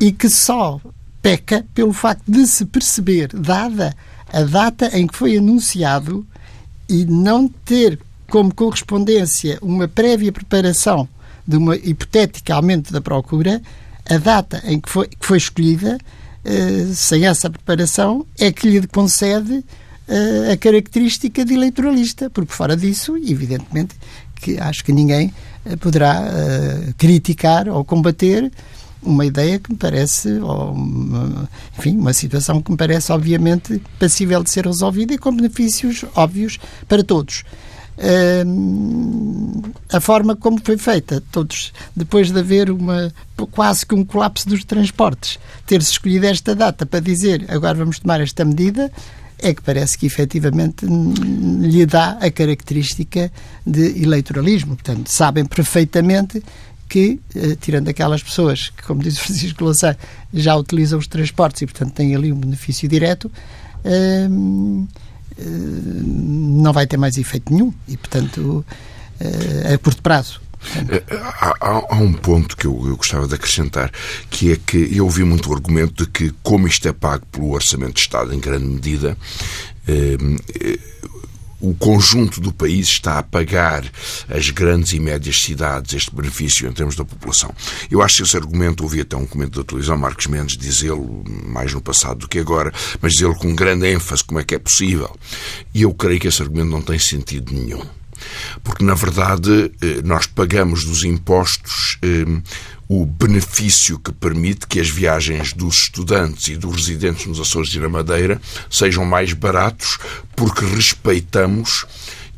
e 0.00 0.10
que 0.10 0.28
só 0.28 0.80
peca 1.22 1.64
pelo 1.72 1.92
facto 1.92 2.24
de 2.26 2.44
se 2.48 2.66
perceber, 2.66 3.28
dada 3.32 3.94
a 4.32 4.42
data 4.42 4.90
em 4.98 5.06
que 5.06 5.16
foi 5.16 5.36
anunciado, 5.36 6.26
e 6.90 7.04
não 7.04 7.48
ter 7.48 7.98
como 8.28 8.52
correspondência 8.52 9.58
uma 9.62 9.86
prévia 9.86 10.32
preparação 10.32 11.08
de 11.46 11.56
uma 11.56 11.76
hipotética 11.76 12.54
aumento 12.54 12.92
da 12.92 13.00
procura, 13.00 13.62
a 14.08 14.18
data 14.18 14.60
em 14.64 14.80
que 14.80 14.90
foi, 14.90 15.06
que 15.06 15.24
foi 15.24 15.38
escolhida, 15.38 15.98
eh, 16.44 16.86
sem 16.94 17.26
essa 17.26 17.48
preparação, 17.48 18.26
é 18.38 18.50
que 18.50 18.68
lhe 18.68 18.86
concede 18.88 19.64
eh, 20.08 20.52
a 20.52 20.56
característica 20.56 21.44
de 21.44 21.54
eleitoralista, 21.54 22.28
porque 22.28 22.52
fora 22.52 22.76
disso, 22.76 23.16
evidentemente, 23.16 23.94
que 24.36 24.58
acho 24.58 24.84
que 24.84 24.92
ninguém 24.92 25.32
eh, 25.64 25.76
poderá 25.76 26.24
criticar 26.98 27.68
ou 27.68 27.84
combater 27.84 28.50
uma 29.02 29.24
ideia 29.24 29.58
que 29.58 29.72
me 29.72 29.78
parece, 29.78 30.28
enfim, 31.78 31.96
uma 31.96 32.12
situação 32.12 32.60
que 32.60 32.70
me 32.70 32.76
parece 32.76 33.12
obviamente 33.12 33.80
passível 33.98 34.42
de 34.42 34.50
ser 34.50 34.66
resolvida 34.66 35.14
e 35.14 35.18
com 35.18 35.34
benefícios 35.34 36.04
óbvios 36.14 36.58
para 36.88 37.02
todos. 37.02 37.44
A 39.92 40.00
forma 40.00 40.34
como 40.34 40.60
foi 40.64 40.78
feita, 40.78 41.22
todos 41.30 41.72
depois 41.94 42.30
de 42.30 42.38
haver 42.38 42.70
uma 42.70 43.12
quase 43.50 43.84
que 43.84 43.94
um 43.94 44.04
colapso 44.04 44.48
dos 44.48 44.64
transportes, 44.64 45.38
ter-se 45.66 45.92
escolhido 45.92 46.26
esta 46.26 46.54
data 46.54 46.86
para 46.86 47.00
dizer 47.00 47.44
agora 47.48 47.74
vamos 47.78 47.98
tomar 47.98 48.20
esta 48.20 48.44
medida, 48.44 48.90
é 49.42 49.54
que 49.54 49.62
parece 49.62 49.96
que 49.96 50.06
efetivamente 50.06 50.84
lhe 50.86 51.86
dá 51.86 52.18
a 52.20 52.30
característica 52.30 53.32
de 53.66 54.02
eleitoralismo. 54.02 54.76
Portanto, 54.76 55.08
sabem 55.08 55.46
perfeitamente 55.46 56.42
que, 56.90 57.20
eh, 57.36 57.56
tirando 57.58 57.88
aquelas 57.88 58.20
pessoas 58.20 58.70
que, 58.70 58.82
como 58.82 59.00
diz 59.00 59.16
o 59.16 59.20
Francisco 59.22 59.64
Louçã, 59.64 59.96
já 60.34 60.56
utilizam 60.56 60.98
os 60.98 61.06
transportes 61.06 61.62
e, 61.62 61.66
portanto, 61.66 61.94
têm 61.94 62.16
ali 62.16 62.32
um 62.32 62.36
benefício 62.36 62.88
direto, 62.88 63.30
eh, 63.84 64.28
eh, 65.38 65.44
não 65.44 66.72
vai 66.72 66.88
ter 66.88 66.96
mais 66.96 67.16
efeito 67.16 67.54
nenhum 67.54 67.72
e, 67.86 67.96
portanto, 67.96 68.64
a 69.72 69.78
curto 69.78 70.02
prazo. 70.02 70.40
Há, 71.40 71.54
há, 71.60 71.94
um 71.96 72.12
ponto 72.12 72.56
que 72.56 72.66
eu, 72.66 72.86
eu, 72.86 72.96
gostava 72.96 73.26
de 73.28 73.34
acrescentar, 73.34 73.90
que 74.28 74.52
é 74.52 74.56
que 74.56 74.94
eu 74.94 75.04
ouvi 75.04 75.24
muito 75.24 75.50
o 75.50 75.54
argumento 75.54 76.04
de 76.04 76.10
que, 76.10 76.34
como 76.42 76.66
isto 76.66 76.88
é 76.88 76.92
pago 76.92 77.24
pelo 77.30 77.52
Orçamento 77.52 77.94
de 77.94 78.00
Estado 78.00 78.34
em 78.34 78.40
grande 78.40 78.66
medida, 78.66 79.16
eh, 79.86 80.16
o 81.60 81.74
conjunto 81.74 82.40
do 82.40 82.52
país 82.52 82.88
está 82.88 83.18
a 83.18 83.22
pagar 83.22 83.84
as 84.28 84.50
grandes 84.50 84.92
e 84.92 85.00
médias 85.00 85.40
cidades 85.40 85.94
este 85.94 86.14
benefício 86.14 86.68
em 86.68 86.72
termos 86.72 86.96
da 86.96 87.04
população. 87.04 87.54
Eu 87.90 88.02
acho 88.02 88.18
que 88.18 88.22
esse 88.22 88.36
argumento, 88.36 88.82
ouvi 88.82 89.00
até 89.00 89.16
um 89.16 89.26
comento 89.26 89.58
da 89.58 89.64
televisão, 89.64 89.96
Marcos 89.96 90.26
Mendes, 90.26 90.56
dizê-lo 90.56 91.22
mais 91.46 91.72
no 91.72 91.80
passado 91.80 92.20
do 92.20 92.28
que 92.28 92.38
agora, 92.38 92.72
mas 93.00 93.12
dizê-lo 93.12 93.34
com 93.34 93.54
grande 93.54 93.86
ênfase, 93.86 94.24
como 94.24 94.40
é 94.40 94.44
que 94.44 94.54
é 94.54 94.58
possível. 94.58 95.14
E 95.74 95.82
eu 95.82 95.92
creio 95.92 96.20
que 96.20 96.28
esse 96.28 96.42
argumento 96.42 96.70
não 96.70 96.82
tem 96.82 96.98
sentido 96.98 97.52
nenhum. 97.52 97.82
Porque, 98.62 98.84
na 98.84 98.94
verdade, 98.94 99.72
eh, 99.80 100.02
nós 100.04 100.26
pagamos 100.26 100.84
dos 100.84 101.04
impostos 101.04 101.98
eh, 102.02 102.24
o 102.92 103.06
benefício 103.06 104.00
que 104.00 104.10
permite 104.10 104.66
que 104.66 104.80
as 104.80 104.90
viagens 104.90 105.52
dos 105.52 105.82
estudantes 105.82 106.48
e 106.48 106.56
dos 106.56 106.74
residentes 106.74 107.24
nos 107.24 107.38
Açores 107.38 107.72
e 107.72 107.78
na 107.78 107.88
Madeira 107.88 108.40
sejam 108.68 109.04
mais 109.04 109.32
baratos 109.32 109.96
porque 110.34 110.64
respeitamos 110.64 111.86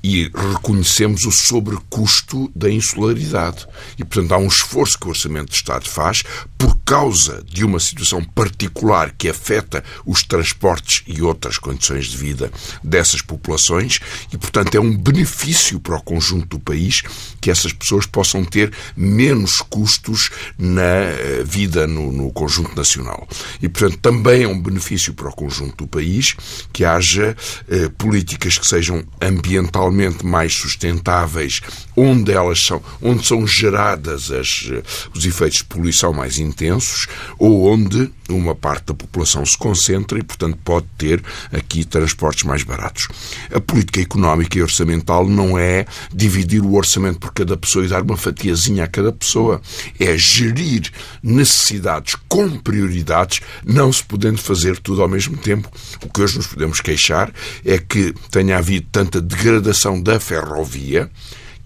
e 0.03 0.31
reconhecemos 0.35 1.25
o 1.25 1.31
sobrecusto 1.31 2.51
da 2.55 2.69
insularidade. 2.69 3.67
E, 3.97 4.05
portanto, 4.05 4.33
há 4.33 4.39
um 4.39 4.49
esforço 4.49 4.99
que 4.99 5.07
o 5.07 5.11
Orçamento 5.11 5.51
de 5.51 5.57
Estado 5.57 5.89
faz 5.89 6.25
por 6.59 6.77
causa 6.85 7.43
de 7.45 7.65
uma 7.65 7.79
situação 7.79 8.23
particular 8.25 9.15
que 9.17 9.29
afeta 9.29 9.85
os 10.05 10.25
transportes 10.25 11.05
e 11.07 11.23
outras 11.23 11.57
condições 11.57 12.07
de 12.07 12.17
vida 12.17 12.51
dessas 12.83 13.23
populações 13.23 14.01
e, 14.33 14.39
portanto, 14.39 14.75
é 14.75 14.81
um 14.81 14.97
benefício 14.97 15.79
para 15.79 15.97
o 15.97 16.03
conjunto 16.03 16.47
do 16.47 16.59
país 16.59 17.03
que 17.41 17.51
essas 17.51 17.73
pessoas 17.73 18.05
possam 18.05 18.45
ter 18.45 18.73
menos 18.97 19.61
custos 19.61 20.31
na 20.59 20.83
eh, 20.83 21.43
vida 21.45 21.87
no, 21.87 22.11
no 22.11 22.33
conjunto 22.33 22.75
nacional. 22.75 23.29
E, 23.61 23.69
portanto, 23.69 23.99
também 23.99 24.43
é 24.43 24.49
um 24.49 24.61
benefício 24.61 25.15
para 25.15 25.29
o 25.29 25.35
conjunto 25.35 25.77
do 25.85 25.87
país 25.87 26.35
que 26.73 26.85
haja 26.85 27.37
eh, 27.69 27.89
políticas 27.97 28.59
que 28.59 28.67
sejam 28.67 29.05
ambientalmente 29.21 29.92
mais 30.25 30.53
sustentáveis, 30.55 31.61
onde 31.97 32.33
elas 32.33 32.61
são, 32.65 32.83
onde 33.01 33.27
são 33.27 33.47
geradas 33.47 34.31
as, 34.31 34.69
eh, 34.71 34.83
os 35.15 35.25
efeitos 35.25 35.59
de 35.59 35.65
poluição 35.65 36.13
mais 36.13 36.39
intensos, 36.39 37.07
ou 37.39 37.71
onde 37.73 38.11
uma 38.29 38.55
parte 38.55 38.87
da 38.87 38.95
população 38.95 39.45
se 39.45 39.57
concentra 39.57 40.19
e, 40.19 40.23
portanto, 40.23 40.59
pode 40.65 40.87
ter 40.97 41.23
aqui 41.53 41.85
transportes 41.85 42.45
mais 42.45 42.63
baratos. 42.63 43.09
A 43.55 43.61
política 43.61 44.01
económica 44.01 44.59
e 44.59 44.63
orçamental 44.63 45.29
não 45.29 45.59
é 45.59 45.85
dividir 46.13 46.63
o 46.63 46.75
orçamento 46.75 47.19
por 47.19 47.33
cada 47.33 47.57
pessoa 47.57 47.85
e 47.85 47.89
dar 47.89 48.03
uma 48.03 48.17
fatiazinha 48.17 48.85
a 48.85 48.89
cada 48.89 49.13
pessoa. 49.13 49.61
É 49.99 50.17
gerir 50.17 50.91
necessidades 51.23 52.17
com 52.29 52.49
prioridades, 52.59 53.41
não 53.65 53.93
se 53.93 54.03
podendo 54.03 54.39
fazer 54.39 54.79
tudo 54.79 55.03
ao 55.03 55.09
mesmo 55.09 55.37
tempo. 55.37 55.71
O 56.05 56.09
que 56.09 56.23
hoje 56.23 56.37
nos 56.37 56.47
podemos 56.47 56.81
queixar 56.81 57.33
é 57.65 57.79
que 57.79 58.15
tenha 58.31 58.59
havido 58.59 58.87
tanta 58.91 59.21
degradação 59.21 59.82
da 60.01 60.21
ferrovia 60.21 61.11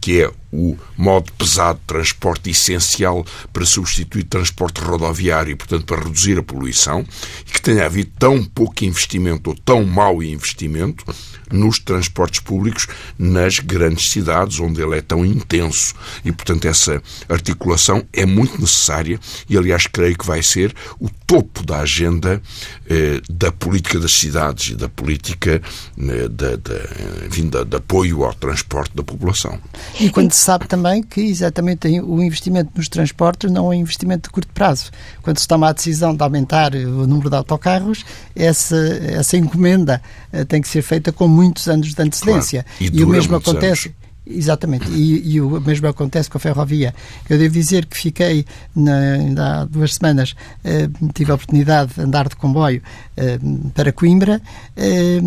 que 0.06 0.23
é 0.23 0.30
o 0.52 0.76
modo 0.96 1.32
pesado 1.32 1.80
de 1.80 1.85
transporte 1.87 2.50
essencial 2.50 3.26
para 3.52 3.66
substituir 3.66 4.23
transporte 4.23 4.80
rodoviário 4.80 5.50
e, 5.50 5.56
portanto, 5.56 5.85
para 5.85 6.04
reduzir 6.04 6.38
a 6.38 6.44
poluição, 6.44 7.04
e 7.40 7.50
que 7.50 7.61
tenha 7.61 7.85
havido 7.85 8.12
tão 8.16 8.44
pouco 8.44 8.85
investimento 8.85 9.50
ou 9.50 9.56
tão 9.56 9.85
mau 9.85 10.23
investimento 10.23 11.04
nos 11.50 11.78
transportes 11.78 12.40
públicos 12.40 12.86
nas 13.18 13.58
grandes 13.58 14.10
cidades, 14.10 14.60
onde 14.60 14.82
ele 14.82 14.96
é 14.96 15.00
tão 15.00 15.24
intenso. 15.24 15.94
E, 16.24 16.32
portanto, 16.32 16.66
essa 16.66 17.02
articulação 17.28 18.04
é 18.12 18.26
muito 18.26 18.60
necessária 18.60 19.18
e, 19.48 19.56
aliás, 19.56 19.86
creio 19.86 20.16
que 20.16 20.26
vai 20.26 20.42
ser 20.42 20.74
o 21.00 21.08
topo 21.26 21.64
da 21.64 21.80
agenda 21.80 22.40
eh, 22.88 23.20
da 23.28 23.50
política 23.50 23.98
das 23.98 24.12
cidades 24.12 24.70
e 24.70 24.74
da 24.76 24.88
política 24.88 25.60
eh, 25.98 26.28
de, 26.28 26.56
de, 26.56 27.26
enfim, 27.26 27.48
de, 27.48 27.64
de, 27.64 27.76
apoio 27.76 28.24
ao 28.24 28.32
transporte 28.34 28.94
da 28.94 29.02
população. 29.02 29.58
E 29.98 30.08
quando 30.10 30.32
se 30.32 30.40
sabe 30.40 30.68
também 30.68 31.02
que 31.02 31.20
exatamente 31.20 31.88
o 32.00 32.22
investimento 32.22 32.70
nos 32.76 32.88
transportes 32.88 33.50
não 33.50 33.72
é 33.72 33.76
investimento 33.76 34.28
de 34.28 34.32
curto 34.32 34.52
prazo. 34.52 34.90
Quando 35.22 35.38
se 35.38 35.48
toma 35.48 35.68
a 35.68 35.72
decisão 35.72 36.14
de 36.14 36.22
aumentar 36.22 36.74
o 36.74 37.06
número 37.06 37.28
de 37.28 37.36
autocarros, 37.36 38.04
essa, 38.34 38.76
essa 38.76 39.36
encomenda 39.36 40.00
eh, 40.32 40.44
tem 40.44 40.62
que 40.62 40.68
ser 40.68 40.82
feita 40.82 41.10
com 41.10 41.26
muitos 41.36 41.68
anos 41.68 41.94
de 41.94 42.02
antecedência. 42.02 42.64
Claro. 42.78 42.94
E, 42.94 43.00
e, 43.00 43.04
o 43.04 43.08
mesmo 43.08 43.36
acontece. 43.36 43.88
Anos. 43.88 44.06
Exatamente, 44.28 44.90
e, 44.90 45.34
e, 45.34 45.40
o 45.40 45.60
mesmo 45.60 45.86
acontece 45.86 46.28
com 46.28 46.36
a 46.36 46.40
ferrovia. 46.40 46.92
Eu 47.30 47.38
devo 47.38 47.54
dizer 47.54 47.86
que 47.86 47.96
fiquei, 47.96 48.44
na, 48.74 49.60
há 49.60 49.64
duas 49.64 49.94
semanas, 49.94 50.34
eh, 50.64 50.88
tive 51.14 51.30
a 51.30 51.36
oportunidade 51.36 51.94
de 51.94 52.00
andar 52.00 52.28
de 52.28 52.34
comboio 52.34 52.82
eh, 53.16 53.38
para 53.72 53.92
Coimbra 53.92 54.42
eh, 54.76 55.20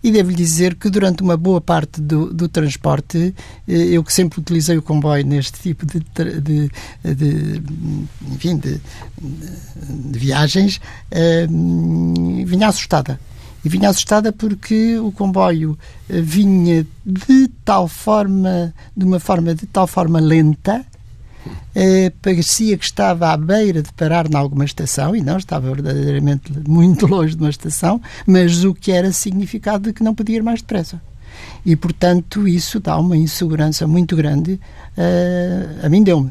e 0.00 0.12
devo 0.12 0.32
dizer 0.32 0.76
que 0.76 0.88
durante 0.88 1.24
uma 1.24 1.36
boa 1.36 1.60
parte 1.60 2.00
do, 2.00 2.32
do 2.32 2.48
transporte, 2.48 3.34
eh, 3.66 3.72
eu 3.72 4.04
que 4.04 4.12
sempre 4.12 4.38
utilizei 4.38 4.76
o 4.78 4.82
comboio 4.82 5.26
neste 5.26 5.60
tipo 5.60 5.84
de, 5.84 5.98
de, 6.40 6.70
de 7.02 7.62
enfim, 8.30 8.56
de, 8.58 8.80
de 9.20 10.18
viagens, 10.20 10.80
eh, 11.10 11.48
vinha 11.48 12.68
assustada 12.68 13.18
e 13.64 13.68
vinha 13.68 13.88
assustada 13.88 14.32
porque 14.32 14.98
o 14.98 15.10
comboio 15.10 15.78
eh, 16.08 16.20
vinha 16.20 16.86
de 17.04 17.48
tal 17.64 17.88
forma, 17.88 18.74
de 18.96 19.04
uma 19.04 19.18
forma 19.18 19.54
de 19.54 19.66
tal 19.66 19.86
forma 19.86 20.20
lenta, 20.20 20.84
eh, 21.74 22.12
parecia 22.22 22.76
que 22.76 22.84
estava 22.84 23.32
à 23.32 23.36
beira 23.36 23.82
de 23.82 23.92
parar 23.92 24.30
em 24.30 24.36
alguma 24.36 24.64
estação, 24.64 25.16
e 25.16 25.20
não, 25.20 25.38
estava 25.38 25.74
verdadeiramente 25.74 26.52
muito 26.68 27.06
longe 27.08 27.34
de 27.34 27.42
uma 27.42 27.50
estação, 27.50 28.00
mas 28.26 28.64
o 28.64 28.74
que 28.74 28.92
era 28.92 29.10
significado 29.12 29.84
de 29.84 29.92
que 29.92 30.04
não 30.04 30.14
podia 30.14 30.36
ir 30.36 30.42
mais 30.42 30.60
depressa. 30.60 31.00
E, 31.66 31.74
portanto, 31.74 32.46
isso 32.46 32.78
dá 32.78 32.96
uma 32.98 33.16
insegurança 33.16 33.86
muito 33.86 34.14
grande, 34.14 34.60
eh, 34.96 35.80
a 35.82 35.88
mim 35.88 36.02
deu-me. 36.02 36.30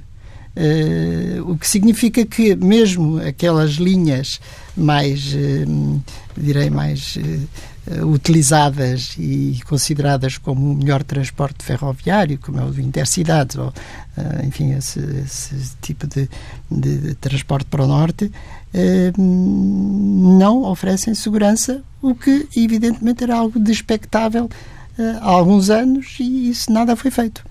Uh, 0.56 1.52
o 1.52 1.58
que 1.58 1.68
significa 1.68 2.24
que 2.24 2.56
mesmo 2.56 3.18
aquelas 3.18 3.72
linhas 3.72 4.40
mais, 4.78 5.34
uh, 5.34 6.02
direi, 6.38 6.70
mais 6.70 7.16
uh, 7.16 8.06
utilizadas 8.06 9.16
e 9.18 9.60
consideradas 9.68 10.38
como 10.38 10.72
o 10.72 10.76
melhor 10.76 11.02
transporte 11.02 11.64
ferroviário, 11.64 12.38
como 12.38 12.60
é 12.60 12.64
o 12.64 12.72
de 12.72 12.84
intercidades, 12.84 13.58
ou, 13.58 13.74
enfim, 14.46 14.74
esse, 14.74 15.00
esse 15.26 15.72
tipo 15.82 16.06
de, 16.06 16.30
de, 16.70 16.98
de, 17.00 17.16
transporte 17.16 17.66
para 17.66 17.84
o 17.84 17.88
norte, 17.88 18.32
não 19.18 20.64
oferecem 20.64 21.14
segurança, 21.14 21.84
o 22.02 22.16
que 22.16 22.48
evidentemente 22.56 23.24
era 23.24 23.36
algo 23.36 23.60
despectável 23.60 24.50
há 25.20 25.30
alguns 25.30 25.70
anos 25.70 26.16
e 26.22 26.52
isso 26.52 26.72
nada 26.72 26.96
foi 26.96 27.12
feito. 27.12 27.44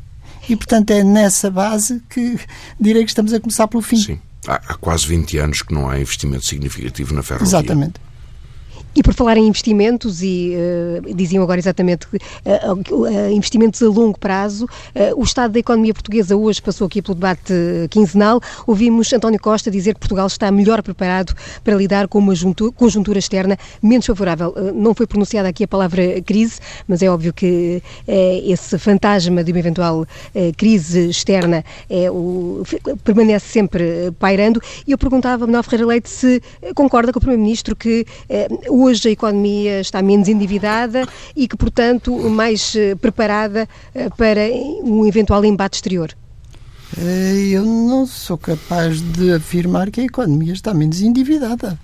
E, 0.48 0.56
portanto, 0.56 0.90
é 0.90 1.04
nessa 1.04 1.50
base 1.50 2.02
que 2.08 2.38
direi 2.80 3.04
que 3.04 3.10
estamos 3.10 3.32
a 3.32 3.40
começar 3.40 3.68
pelo 3.68 3.82
fim. 3.82 3.96
Sim. 3.96 4.20
Há, 4.46 4.54
há 4.54 4.74
quase 4.74 5.06
20 5.06 5.38
anos 5.38 5.62
que 5.62 5.72
não 5.72 5.88
há 5.88 6.00
investimento 6.00 6.44
significativo 6.44 7.14
na 7.14 7.22
ferrovia. 7.22 7.48
Exatamente. 7.48 7.94
E 8.94 9.02
por 9.02 9.14
falar 9.14 9.38
em 9.38 9.46
investimentos, 9.46 10.22
e 10.22 10.54
uh, 10.54 11.14
diziam 11.14 11.42
agora 11.42 11.58
exatamente 11.58 12.06
uh, 12.06 12.94
uh, 12.94 13.30
investimentos 13.30 13.82
a 13.82 13.86
longo 13.86 14.18
prazo, 14.18 14.66
o 15.16 15.22
estado 15.22 15.52
da 15.52 15.58
economia 15.58 15.94
portuguesa 15.94 16.36
hoje 16.36 16.60
passou 16.60 16.86
aqui 16.86 17.00
pelo 17.00 17.14
debate 17.14 17.52
quinzenal. 17.90 18.40
Ouvimos 18.66 19.12
António 19.12 19.40
Costa 19.40 19.70
dizer 19.70 19.94
que 19.94 20.00
Portugal 20.00 20.26
está 20.26 20.50
melhor 20.50 20.82
preparado 20.82 21.34
para 21.64 21.74
lidar 21.74 22.08
com 22.08 22.18
uma 22.18 22.34
conjuntura 22.74 23.18
externa 23.18 23.58
menos 23.82 24.06
favorável. 24.06 24.54
não 24.74 24.94
foi 24.94 25.06
pronunciada 25.06 25.48
aqui 25.48 25.64
a 25.64 25.68
palavra 25.68 26.20
crise, 26.22 26.60
mas 26.86 27.02
é 27.02 27.08
óbvio 27.08 27.32
que 27.32 27.82
esse 28.06 28.78
fantasma 28.78 29.42
de 29.42 29.52
uma 29.52 29.58
eventual 29.58 30.06
crise 30.56 31.08
externa 31.08 31.64
é 31.88 32.10
o, 32.10 32.62
permanece 33.04 33.46
sempre 33.48 34.12
pairando. 34.18 34.60
E 34.86 34.92
eu 34.92 34.98
perguntava 34.98 35.44
a 35.44 35.46
Manuel 35.46 35.62
Ferreira 35.62 35.86
Leite 35.86 36.10
se 36.10 36.42
concorda 36.74 37.12
com 37.12 37.18
o 37.18 37.20
Primeiro-Ministro 37.20 37.74
que 37.74 38.06
o 38.68 38.81
hoje 38.82 39.08
a 39.08 39.12
economia 39.12 39.80
está 39.80 40.02
menos 40.02 40.28
endividada 40.28 41.06
e 41.36 41.46
que, 41.46 41.56
portanto, 41.56 42.14
mais 42.30 42.74
eh, 42.76 42.94
preparada 42.94 43.68
eh, 43.94 44.08
para 44.10 44.40
um 44.82 45.06
eventual 45.06 45.44
embate 45.44 45.76
exterior? 45.76 46.14
Eh, 46.98 47.48
eu 47.52 47.64
não 47.64 48.06
sou 48.06 48.36
capaz 48.36 49.00
de 49.00 49.32
afirmar 49.32 49.90
que 49.90 50.00
a 50.00 50.04
economia 50.04 50.52
está 50.52 50.74
menos 50.74 51.00
endividada 51.00 51.78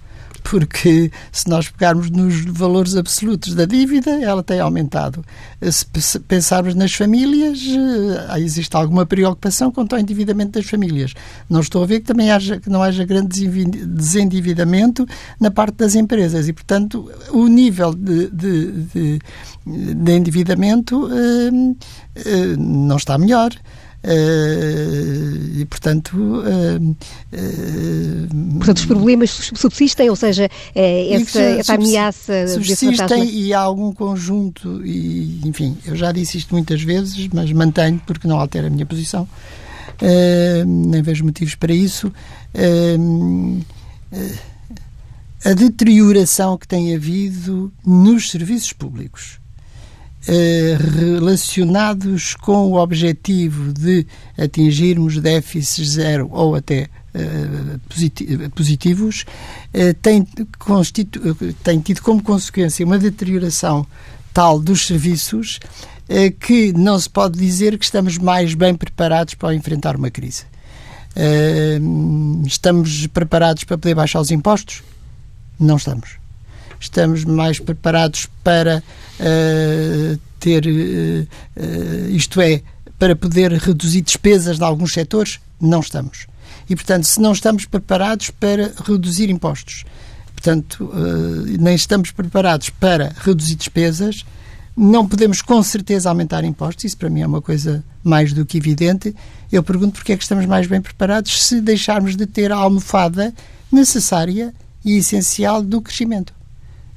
porque 0.51 1.11
se 1.31 1.49
nós 1.49 1.69
pegarmos 1.69 2.11
nos 2.11 2.45
valores 2.47 2.97
absolutos 2.97 3.55
da 3.55 3.67
dívida, 3.67 4.11
ela 4.23 4.43
tem 4.43 4.61
aumentado. 4.61 5.23
Se 5.71 6.19
pensarmos 6.21 6.75
nas 6.75 6.95
famílias, 6.95 7.61
eh, 7.61 8.41
existe 8.41 8.75
alguma 8.75 9.05
preocupação 9.05 9.71
quanto 9.71 9.95
ao 9.95 10.01
endividamento 10.01 10.53
das 10.53 10.67
famílias. 10.67 11.13
Não 11.51 11.61
estou 11.61 11.83
a 11.83 11.87
ver 11.87 12.01
que 12.01 12.07
também 12.07 12.31
haja, 12.31 12.59
que 12.59 12.71
não 12.71 12.83
haja 12.83 13.05
grande 13.05 13.47
desendividamento 13.47 15.07
na 15.39 15.51
parte 15.51 15.77
das 15.77 15.95
empresas 15.95 16.49
e, 16.49 16.53
portanto, 16.53 17.11
o 17.31 17.47
nível 17.47 17.93
de, 17.93 18.29
de, 18.29 18.73
de, 18.73 19.19
de 19.67 20.13
endividamento 20.13 21.11
eh, 21.13 21.51
eh, 22.25 22.57
não 22.57 22.97
está 22.97 23.19
melhor. 23.19 23.51
Uh, 24.05 25.59
e 25.59 25.65
portanto 25.65 26.15
uh, 26.15 26.79
uh, 26.81 28.55
portanto 28.59 28.79
os 28.79 28.87
problemas 28.87 29.51
subsistem 29.57 30.09
ou 30.09 30.15
seja 30.15 30.49
essa, 30.73 31.41
essa 31.41 31.75
ameaça 31.75 32.47
subsistem 32.47 33.29
e 33.29 33.53
há 33.53 33.59
algum 33.59 33.93
conjunto 33.93 34.87
e 34.87 35.41
enfim 35.45 35.77
eu 35.85 35.97
já 35.97 36.13
disse 36.13 36.39
isto 36.39 36.55
muitas 36.55 36.81
vezes 36.81 37.27
mas 37.35 37.51
mantenho 37.51 38.01
porque 38.07 38.29
não 38.29 38.39
altera 38.39 38.69
a 38.69 38.71
minha 38.71 38.87
posição. 38.87 39.29
Nem 40.65 41.03
vejo 41.03 41.25
motivos 41.25 41.57
para 41.57 41.75
isso. 41.75 42.13
A 45.45 45.53
deterioração 45.55 46.57
que 46.57 46.69
tem 46.69 46.95
havido 46.95 47.73
nos 47.85 48.31
serviços 48.31 48.73
públicos 48.73 49.41
relacionados 50.27 52.35
com 52.35 52.73
o 52.73 52.77
objetivo 52.77 53.73
de 53.73 54.07
atingirmos 54.37 55.19
déficits 55.19 55.91
zero 55.91 56.29
ou 56.33 56.55
até 56.55 56.89
uh, 57.15 58.51
positivos, 58.51 59.25
uh, 59.73 59.95
tem, 60.03 60.27
tem 61.63 61.81
tido 61.81 62.03
como 62.03 62.23
consequência 62.23 62.85
uma 62.85 62.99
deterioração 62.99 63.87
tal 64.33 64.61
dos 64.61 64.87
serviços 64.87 65.59
que 66.41 66.73
não 66.73 66.99
se 66.99 67.11
pode 67.11 67.39
dizer 67.39 67.77
que 67.77 67.85
estamos 67.85 68.17
mais 68.17 68.55
bem 68.55 68.75
preparados 68.75 69.35
para 69.35 69.55
enfrentar 69.55 69.95
uma 69.95 70.11
crise. 70.11 70.45
Estamos 72.47 73.07
preparados 73.09 73.65
para 73.65 73.77
poder 73.77 73.95
baixar 73.95 74.23
os 74.23 74.31
impostos? 74.31 74.83
Não 75.61 75.77
estamos 75.77 76.19
estamos 76.81 77.25
mais 77.25 77.59
preparados 77.59 78.29
para 78.43 78.83
uh, 79.21 80.19
ter, 80.39 80.65
uh, 80.67 82.11
isto 82.11 82.41
é, 82.41 82.63
para 82.99 83.15
poder 83.15 83.53
reduzir 83.53 84.03
despesas 84.03 84.59
de 84.59 84.65
alguns 84.65 84.93
setores? 84.93 85.41
Não 85.61 85.81
estamos. 85.81 86.27
E, 86.69 86.77
portanto, 86.77 87.05
se 87.05 87.21
não 87.21 87.33
estamos 87.33 87.65
preparados 87.65 88.31
para 88.31 88.73
reduzir 88.85 89.31
impostos, 89.31 89.85
portanto, 90.33 90.93
nem 91.59 91.75
estamos 91.75 92.11
preparados 92.11 92.71
para 92.71 93.13
reduzir 93.25 93.57
despesas, 93.57 94.25
não 94.79 95.09
podemos 95.09 95.43
com 95.43 95.61
certeza 95.61 96.09
aumentar 96.09 96.45
impostos, 96.45 96.85
isso 96.85 96.97
para 96.97 97.11
mim 97.11 97.21
é 97.21 97.27
uma 97.27 97.43
coisa 97.43 97.83
mais 98.05 98.33
do 98.33 98.47
que 98.47 98.59
evidente. 98.59 99.13
Eu 99.51 99.61
pergunto 99.61 99.95
porque 99.95 100.13
é 100.13 100.17
que 100.17 100.23
estamos 100.23 100.47
mais 100.47 100.69
bem 100.69 100.81
preparados 100.81 101.43
se 101.43 101.61
deixarmos 101.61 102.15
de 102.15 102.27
ter 102.27 102.53
a 102.53 102.57
almofada 102.57 103.35
necessária 103.73 104.55
e 104.85 104.99
essencial 104.99 105.63
do 105.63 105.83
crescimento. 105.83 106.33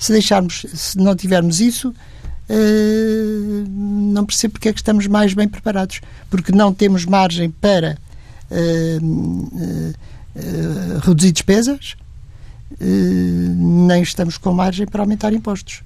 Se 0.02 0.12
deixarmos, 0.12 0.66
se 0.74 0.98
não 0.98 1.16
tivermos 1.16 1.62
isso, 1.62 1.90
uh, 1.90 3.70
não 3.70 4.26
percebo 4.26 4.54
porque 4.54 4.70
é 4.70 4.74
que 4.74 4.80
estamos 4.80 5.06
mais 5.06 5.36
bem 5.36 5.48
preparados. 5.48 6.02
Porque 6.28 6.52
não 6.52 6.74
temos 6.74 7.06
margem 7.06 7.52
para 7.52 8.00
uh, 8.50 9.06
uh, 9.06 11.00
reduzir 11.04 11.32
despesas, 11.32 11.96
nem 12.80 14.02
estamos 14.02 14.40
com 14.40 14.52
margem 14.52 14.88
para 14.88 15.04
aumentar 15.04 15.32
impostos. 15.34 15.84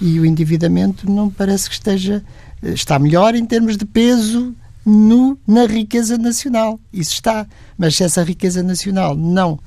E 0.00 0.18
o 0.18 0.24
endividamento 0.24 1.10
não 1.10 1.28
parece 1.28 1.68
que 1.68 1.74
esteja. 1.74 2.24
Está 2.62 2.98
melhor 2.98 3.34
em 3.34 3.44
termos 3.44 3.76
de 3.76 3.84
peso 3.84 4.54
no, 4.86 5.36
na 5.46 5.66
riqueza 5.66 6.16
nacional. 6.16 6.80
Isso 6.90 7.12
está. 7.12 7.46
Mas 7.76 7.96
se 7.96 8.04
essa 8.04 8.22
riqueza 8.22 8.62
nacional 8.62 9.14
não 9.14 9.58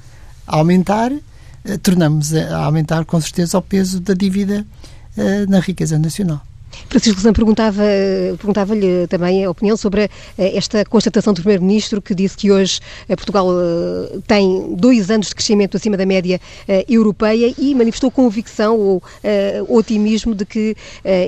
aumentar, 0.47 1.11
tornamos 1.81 2.33
a 2.33 2.65
aumentar 2.65 3.05
com 3.05 3.19
certeza 3.19 3.57
o 3.57 3.61
peso 3.61 3.99
da 3.99 4.13
dívida 4.13 4.65
eh, 5.17 5.45
na 5.47 5.59
riqueza 5.59 5.97
nacional. 5.97 6.41
Francisco 6.89 7.19
Luzão 7.19 7.31
perguntava, 7.31 7.83
perguntava-lhe 8.37 9.07
também 9.07 9.45
a 9.45 9.49
opinião 9.49 9.77
sobre 9.77 10.09
eh, 10.37 10.57
esta 10.57 10.83
constatação 10.83 11.33
do 11.33 11.37
Primeiro-Ministro 11.37 12.01
que 12.01 12.13
disse 12.13 12.35
que 12.35 12.51
hoje 12.51 12.81
Portugal 13.07 13.47
tem 14.27 14.75
dois 14.75 15.09
anos 15.09 15.27
de 15.27 15.35
crescimento 15.35 15.77
acima 15.77 15.95
da 15.95 16.05
média 16.05 16.39
europeia 16.89 17.53
e 17.57 17.73
manifestou 17.73 18.11
convicção 18.11 18.77
ou 18.77 19.01
otimismo 19.69 20.35
de 20.35 20.45
que 20.45 20.75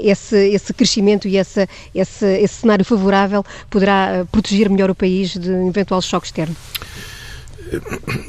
esse, 0.04 0.50
esse 0.50 0.74
crescimento 0.74 1.30
e 1.30 1.38
essa, 1.38 1.68
esse, 1.96 2.26
esse 2.26 2.56
cenário 2.56 2.84
favorável 2.84 3.46
poderá 3.70 4.26
proteger 4.30 4.70
melhor 4.70 4.90
o 4.90 4.96
país 4.96 5.32
de 5.32 5.50
eventual 5.50 6.02
choque 6.02 6.28
externo. 6.28 6.56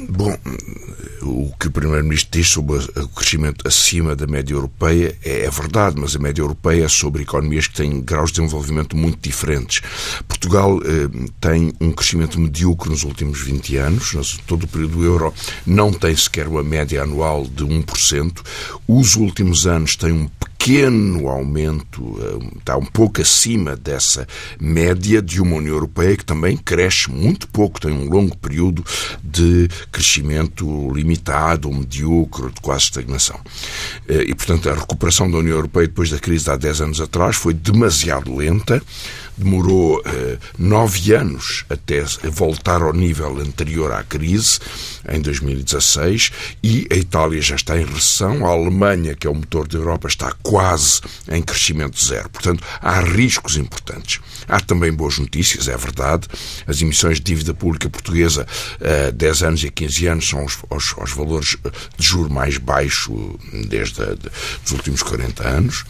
Bom, 0.09 0.35
o 1.21 1.53
que 1.59 1.67
o 1.67 1.71
Primeiro-Ministro 1.71 2.29
diz 2.31 2.49
sobre 2.49 2.77
o 2.77 3.07
crescimento 3.09 3.67
acima 3.67 4.15
da 4.15 4.27
média 4.27 4.53
europeia 4.53 5.15
é, 5.23 5.45
é, 5.45 5.49
verdade, 5.49 5.99
mas 5.99 6.15
a 6.15 6.19
média 6.19 6.41
europeia 6.41 6.85
é 6.85 6.87
sobre 6.87 7.23
economias 7.23 7.67
que 7.67 7.75
têm 7.75 8.01
graus 8.01 8.31
de 8.31 8.41
desenvolvimento 8.41 8.95
muito 8.95 9.19
diferentes. 9.21 9.81
Portugal 10.27 10.79
eh, 10.83 11.29
tem 11.39 11.73
um 11.79 11.91
crescimento 11.91 12.39
medíocre 12.39 12.89
nos 12.89 13.03
últimos 13.03 13.41
20 13.41 13.77
anos, 13.77 14.39
todo 14.47 14.63
o 14.63 14.67
período 14.67 14.97
do 14.97 15.03
euro 15.03 15.33
não 15.65 15.91
tem 15.91 16.15
sequer 16.15 16.47
uma 16.47 16.63
média 16.63 17.03
anual 17.03 17.45
de 17.45 17.63
1%. 17.65 18.41
Os 18.87 19.15
últimos 19.15 19.67
anos 19.67 19.95
têm 19.95 20.11
um 20.11 20.27
pequeno 20.27 20.48
aumento, 21.29 22.19
eh, 22.21 22.57
está 22.57 22.77
um 22.77 22.85
pouco 22.85 23.21
acima 23.21 23.75
dessa 23.75 24.27
média 24.59 25.21
de 25.21 25.41
uma 25.41 25.55
União 25.55 25.73
Europeia 25.73 26.17
que 26.17 26.25
também 26.25 26.57
cresce 26.57 27.09
muito 27.09 27.47
pouco, 27.47 27.79
tem 27.79 27.91
um 27.91 28.09
longo 28.09 28.37
período 28.37 28.85
de 29.23 29.69
crescimento 29.91 30.91
limitado, 30.93 31.71
medíocre, 31.71 32.51
de 32.51 32.61
quase 32.61 32.85
estagnação. 32.85 33.39
Eh, 34.07 34.25
e, 34.27 34.35
portanto, 34.35 34.69
a 34.69 34.75
recuperação 34.75 35.31
da 35.31 35.37
União 35.37 35.55
Europeia 35.55 35.87
depois 35.87 36.09
da 36.09 36.19
crise 36.19 36.45
de 36.45 36.51
há 36.51 36.55
10 36.57 36.81
anos 36.81 37.01
atrás 37.01 37.35
foi 37.35 37.53
demasiado 37.53 38.35
lenta, 38.35 38.81
demorou 39.39 40.01
eh, 40.05 40.37
nove 40.57 41.13
anos 41.13 41.65
até 41.69 42.03
voltar 42.29 42.81
ao 42.81 42.93
nível 42.93 43.39
anterior 43.39 43.91
à 43.91 44.03
crise, 44.03 44.59
em 45.09 45.21
2016, 45.21 46.31
e 46.61 46.87
a 46.91 46.95
Itália 46.95 47.41
já 47.41 47.55
está 47.55 47.79
em 47.79 47.85
recessão, 47.85 48.45
a 48.45 48.49
Alemanha, 48.49 49.15
que 49.15 49.25
é 49.25 49.29
o 49.29 49.35
motor 49.35 49.67
da 49.67 49.77
Europa, 49.77 50.07
está 50.07 50.33
quase 50.43 51.01
em 51.29 51.41
crescimento 51.41 52.03
zero. 52.03 52.29
Portanto, 52.29 52.63
há 52.81 52.99
riscos 52.99 53.57
importantes. 53.57 54.19
Há 54.47 54.59
também 54.59 54.91
boas 54.91 55.17
notícias, 55.17 55.67
é 55.67 55.77
verdade. 55.77 56.27
As 56.67 56.81
emissões 56.81 57.17
de 57.17 57.23
dívida 57.23 57.53
pública 57.53 57.89
portuguesa 57.89 58.45
a 59.07 59.11
10 59.11 59.43
anos 59.43 59.63
e 59.63 59.67
a 59.67 59.71
15 59.71 60.07
anos 60.07 60.29
são 60.29 60.43
os, 60.43 60.57
os, 60.69 60.95
os 60.97 61.11
valores 61.11 61.57
de 61.97 62.05
juro 62.05 62.31
mais 62.31 62.57
baixo 62.57 63.39
desde 63.67 64.01
a, 64.01 64.07
de, 64.07 64.29
dos 64.63 64.71
últimos 64.71 65.03
40 65.03 65.47
anos. 65.47 65.85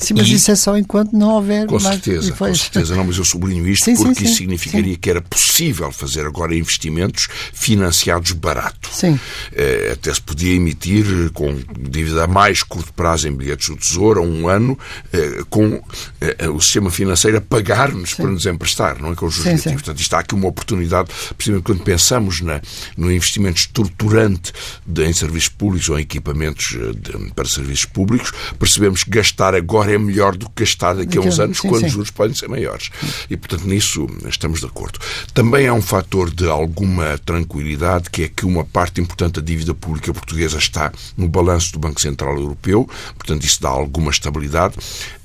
Sim, 0.00 0.14
mas 0.14 0.28
e... 0.28 0.34
isso 0.34 0.50
é 0.50 0.56
só 0.56 0.76
enquanto 0.76 1.12
não 1.12 1.30
houver. 1.30 1.66
Com 1.66 1.78
certeza, 1.80 2.32
com 2.32 2.54
certeza. 2.54 2.96
Não, 2.96 3.04
mas 3.04 3.16
eu 3.16 3.24
sublinho 3.24 3.66
isto 3.68 3.84
sim, 3.84 3.96
porque 3.96 4.20
sim, 4.20 4.24
isso 4.24 4.36
significaria 4.36 4.94
sim. 4.94 4.98
que 4.98 5.10
era 5.10 5.20
possível 5.20 5.90
fazer 5.90 6.26
agora 6.26 6.54
investimentos 6.54 7.28
financiados 7.52 8.32
barato. 8.32 8.88
Sim. 8.92 9.18
Eh, 9.52 9.90
até 9.92 10.12
se 10.12 10.20
podia 10.20 10.54
emitir 10.54 11.30
com 11.32 11.58
dívida 11.78 12.24
a 12.24 12.26
mais 12.26 12.62
curto 12.62 12.92
prazo 12.92 13.28
em 13.28 13.36
bilhetes 13.36 13.68
do 13.68 13.76
Tesouro, 13.76 14.20
a 14.20 14.24
um 14.24 14.48
ano, 14.48 14.78
eh, 15.12 15.42
com 15.50 15.82
eh, 16.20 16.48
o 16.48 16.60
sistema 16.60 16.90
financeiro 16.90 17.38
a 17.38 17.40
pagar-nos 17.40 18.14
para 18.14 18.30
nos 18.30 18.46
emprestar, 18.46 19.00
não 19.00 19.12
é? 19.12 19.14
Com 19.14 19.26
os 19.26 19.34
juros 19.34 19.62
Portanto, 19.62 20.00
isto 20.00 20.14
há 20.14 20.20
aqui 20.20 20.34
uma 20.34 20.48
oportunidade, 20.48 21.10
precisamente 21.36 21.64
quando 21.64 21.82
pensamos 21.82 22.40
na, 22.40 22.60
no 22.96 23.10
investimento 23.10 23.60
estruturante 23.60 24.52
de, 24.86 25.04
em 25.04 25.12
serviços 25.12 25.48
públicos 25.48 25.88
ou 25.88 25.98
em 25.98 26.02
equipamentos 26.02 26.68
de, 26.68 27.32
para 27.32 27.48
serviços 27.48 27.84
públicos, 27.84 28.32
percebemos 28.58 29.04
que 29.04 29.10
gastar 29.10 29.54
agora 29.54 29.87
é 29.88 29.98
melhor 29.98 30.36
do 30.36 30.48
que 30.48 30.64
gastar 30.64 30.94
daqui 30.94 31.18
a 31.18 31.20
uns 31.20 31.38
anos, 31.38 31.58
sim, 31.58 31.68
quando 31.68 31.80
sim. 31.80 31.86
os 31.86 31.92
juros 31.92 32.10
podem 32.10 32.34
ser 32.34 32.48
maiores. 32.48 32.90
E, 33.28 33.36
portanto, 33.36 33.66
nisso 33.66 34.06
estamos 34.28 34.60
de 34.60 34.66
acordo. 34.66 34.98
Também 35.34 35.66
há 35.66 35.72
um 35.72 35.82
fator 35.82 36.30
de 36.30 36.48
alguma 36.48 37.18
tranquilidade, 37.18 38.10
que 38.10 38.24
é 38.24 38.28
que 38.28 38.44
uma 38.44 38.64
parte 38.64 39.00
importante 39.00 39.40
da 39.40 39.42
dívida 39.42 39.74
pública 39.74 40.12
portuguesa 40.12 40.58
está 40.58 40.92
no 41.16 41.28
balanço 41.28 41.72
do 41.72 41.78
Banco 41.78 42.00
Central 42.00 42.36
Europeu, 42.36 42.88
portanto, 43.16 43.44
isso 43.44 43.60
dá 43.62 43.68
alguma 43.68 44.10
estabilidade. 44.10 44.74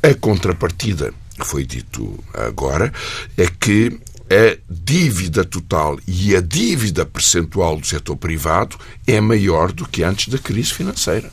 A 0.02 0.14
contrapartida, 0.14 1.14
que 1.40 1.46
foi 1.46 1.66
dito 1.66 2.24
agora, 2.34 2.92
é 3.38 3.48
que 3.48 4.00
a 4.30 4.58
dívida 4.70 5.44
total 5.44 6.00
e 6.08 6.36
a 6.36 6.42
dívida 6.42 7.06
percentual 7.06 7.78
do 7.78 7.86
setor 7.86 8.16
privado 8.16 8.78
é 9.06 9.20
maior 9.22 9.72
do 9.72 9.88
que 9.88 10.04
antes 10.04 10.28
da 10.30 10.40
crise 10.40 10.74
financeira. 10.74 11.30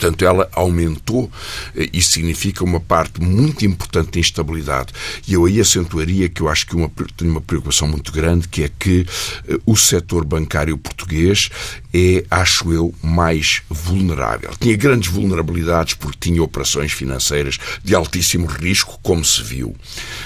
E, 0.00 0.02
portanto, 0.02 0.24
ela 0.24 0.48
aumentou. 0.52 1.30
Eh, 1.76 1.90
isso 1.92 2.12
significa 2.12 2.64
uma 2.64 2.80
parte 2.80 3.20
muito 3.20 3.66
importante 3.66 4.12
de 4.12 4.20
instabilidade. 4.20 4.92
E 5.28 5.34
eu 5.34 5.44
aí 5.44 5.60
acentuaria 5.60 6.28
que 6.28 6.40
eu 6.40 6.48
acho 6.48 6.66
que 6.66 6.74
uma, 6.74 6.90
tenho 7.16 7.30
uma 7.30 7.40
preocupação 7.40 7.86
muito 7.86 8.10
grande, 8.10 8.48
que 8.48 8.62
é 8.62 8.70
que 8.78 9.06
uh, 9.48 9.60
o 9.66 9.76
setor 9.76 10.24
bancário 10.24 10.78
português 10.78 11.50
é, 11.92 12.24
acho 12.30 12.72
eu, 12.72 12.94
mais 13.02 13.62
vulnerável. 13.68 14.50
Tinha 14.58 14.76
grandes 14.76 15.10
vulnerabilidades 15.10 15.94
porque 15.94 16.30
tinha 16.30 16.42
operações 16.42 16.92
financeiras 16.92 17.58
de 17.84 17.94
altíssimo 17.94 18.46
risco, 18.46 18.98
como 19.02 19.24
se 19.24 19.42
viu. 19.42 19.76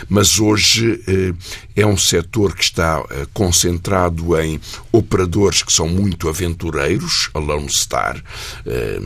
Mas 0.09 0.39
hoje 0.39 0.93
uh, 0.93 1.37
é 1.75 1.85
um 1.85 1.97
setor 1.97 2.55
que 2.55 2.63
está 2.63 3.03
concentrado 3.33 4.39
em 4.39 4.61
operadores 4.93 5.63
que 5.63 5.73
são 5.73 5.89
muito 5.89 6.29
aventureiros, 6.29 7.31
a 7.35 7.39
Lone 7.39 7.69
Star, 7.69 8.23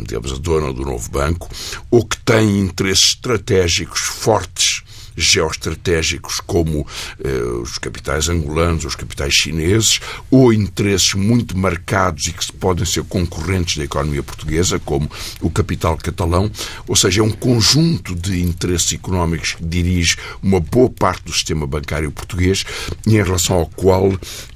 digamos, 0.03 0.33
dona 0.59 0.73
do 0.73 0.85
novo 0.85 1.11
banco, 1.11 1.49
ou 1.91 2.05
que 2.05 2.19
tem 2.19 2.59
interesses 2.59 3.11
estratégicos 3.11 4.01
fortes 4.01 4.83
geoestratégicos 5.21 6.39
como 6.39 6.87
eh, 7.23 7.43
os 7.61 7.77
capitais 7.77 8.29
angolanos, 8.29 8.85
os 8.85 8.95
capitais 8.95 9.35
chineses, 9.35 10.01
ou 10.31 10.53
interesses 10.53 11.15
muito 11.15 11.59
marcados 11.59 12.29
e 12.29 12.33
que 12.33 12.53
podem 12.53 12.85
ser 12.85 13.03
concorrentes 13.03 13.77
da 13.77 13.85
economia 13.85 14.23
portuguesa, 14.23 14.79
como 14.79 15.11
o 15.41 15.51
capital 15.51 15.97
catalão, 15.97 16.49
ou 16.87 16.95
seja, 16.95 17.21
é 17.21 17.25
um 17.25 17.33
conjunto 17.33 18.15
de 18.15 18.41
interesses 18.41 18.93
económicos 18.93 19.55
que 19.55 19.65
dirige 19.65 20.17
uma 20.41 20.61
boa 20.61 20.89
parte 20.89 21.25
do 21.25 21.33
sistema 21.33 21.67
bancário 21.67 22.13
português 22.13 22.65
e 23.05 23.17
em 23.17 23.23
relação 23.23 23.57
ao 23.57 23.67
qual 23.67 24.13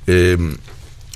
eh, 0.07 0.37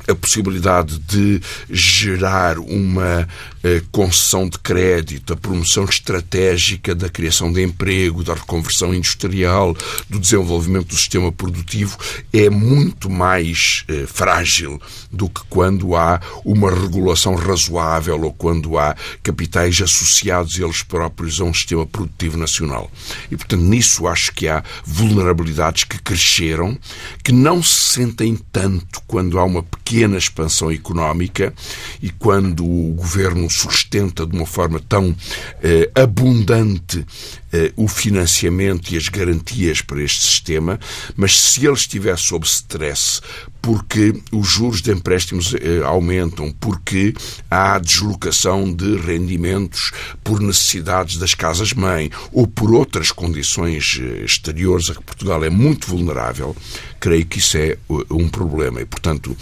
a 0.08 0.14
possibilidade 0.14 0.98
de 1.00 1.40
gerar 1.68 2.58
uma 2.58 3.28
eh, 3.66 3.82
concessão 3.90 4.48
de 4.48 4.60
crédito, 4.60 5.32
a 5.32 5.36
promoção 5.36 5.86
estratégica 5.86 6.94
da 6.94 7.08
criação 7.08 7.52
de 7.52 7.64
emprego, 7.64 8.22
da 8.22 8.34
reconversão 8.34 8.94
industrial, 8.94 9.76
do 10.08 10.20
desenvolvimento 10.20 10.90
do 10.90 10.96
sistema 10.96 11.32
produtivo 11.32 11.98
é 12.32 12.48
muito 12.48 13.10
mais 13.10 13.82
eh, 13.88 14.04
frágil 14.06 14.80
do 15.10 15.28
que 15.28 15.40
quando 15.50 15.96
há 15.96 16.20
uma 16.44 16.70
regulação 16.70 17.34
razoável 17.34 18.20
ou 18.22 18.32
quando 18.32 18.78
há 18.78 18.94
capitais 19.20 19.82
associados 19.82 20.60
eles 20.60 20.84
próprios 20.84 21.40
a 21.40 21.44
um 21.44 21.52
sistema 21.52 21.84
produtivo 21.84 22.36
nacional. 22.36 22.88
E, 23.32 23.36
portanto, 23.36 23.62
nisso 23.62 24.06
acho 24.06 24.32
que 24.32 24.46
há 24.46 24.62
vulnerabilidades 24.84 25.82
que 25.82 26.00
cresceram, 26.00 26.78
que 27.24 27.32
não 27.32 27.60
se 27.60 27.94
sentem 27.94 28.38
tanto 28.52 29.02
quando 29.08 29.40
há 29.40 29.44
uma 29.44 29.64
pequena 29.64 30.16
expansão 30.16 30.70
económica 30.70 31.52
e 32.00 32.10
quando 32.10 32.64
o 32.64 32.92
governo 32.92 33.55
sustenta 33.56 34.26
de 34.26 34.36
uma 34.36 34.46
forma 34.46 34.80
tão 34.80 35.14
eh, 35.62 35.90
abundante 35.94 37.04
eh, 37.52 37.72
o 37.76 37.88
financiamento 37.88 38.92
e 38.92 38.96
as 38.96 39.08
garantias 39.08 39.80
para 39.80 40.02
este 40.02 40.24
sistema, 40.24 40.78
mas 41.16 41.38
se 41.38 41.66
ele 41.66 41.74
estiver 41.74 42.16
sob 42.18 42.46
stress 42.46 43.20
porque 43.66 44.14
os 44.30 44.48
juros 44.48 44.80
de 44.80 44.92
empréstimos 44.92 45.52
eh, 45.52 45.82
aumentam, 45.84 46.52
porque 46.52 47.12
há 47.50 47.76
deslocação 47.80 48.72
de 48.72 48.96
rendimentos 48.96 49.90
por 50.22 50.40
necessidades 50.40 51.16
das 51.16 51.34
casas-mãe 51.34 52.08
ou 52.30 52.46
por 52.46 52.72
outras 52.72 53.10
condições 53.10 54.00
eh, 54.00 54.24
exteriores 54.24 54.88
a 54.88 54.94
que 54.94 55.02
Portugal 55.02 55.42
é 55.42 55.50
muito 55.50 55.88
vulnerável, 55.88 56.54
creio 57.00 57.26
que 57.26 57.40
isso 57.40 57.58
é 57.58 57.76
um 58.08 58.28
problema. 58.28 58.80
E, 58.80 58.84
portanto, 58.84 59.36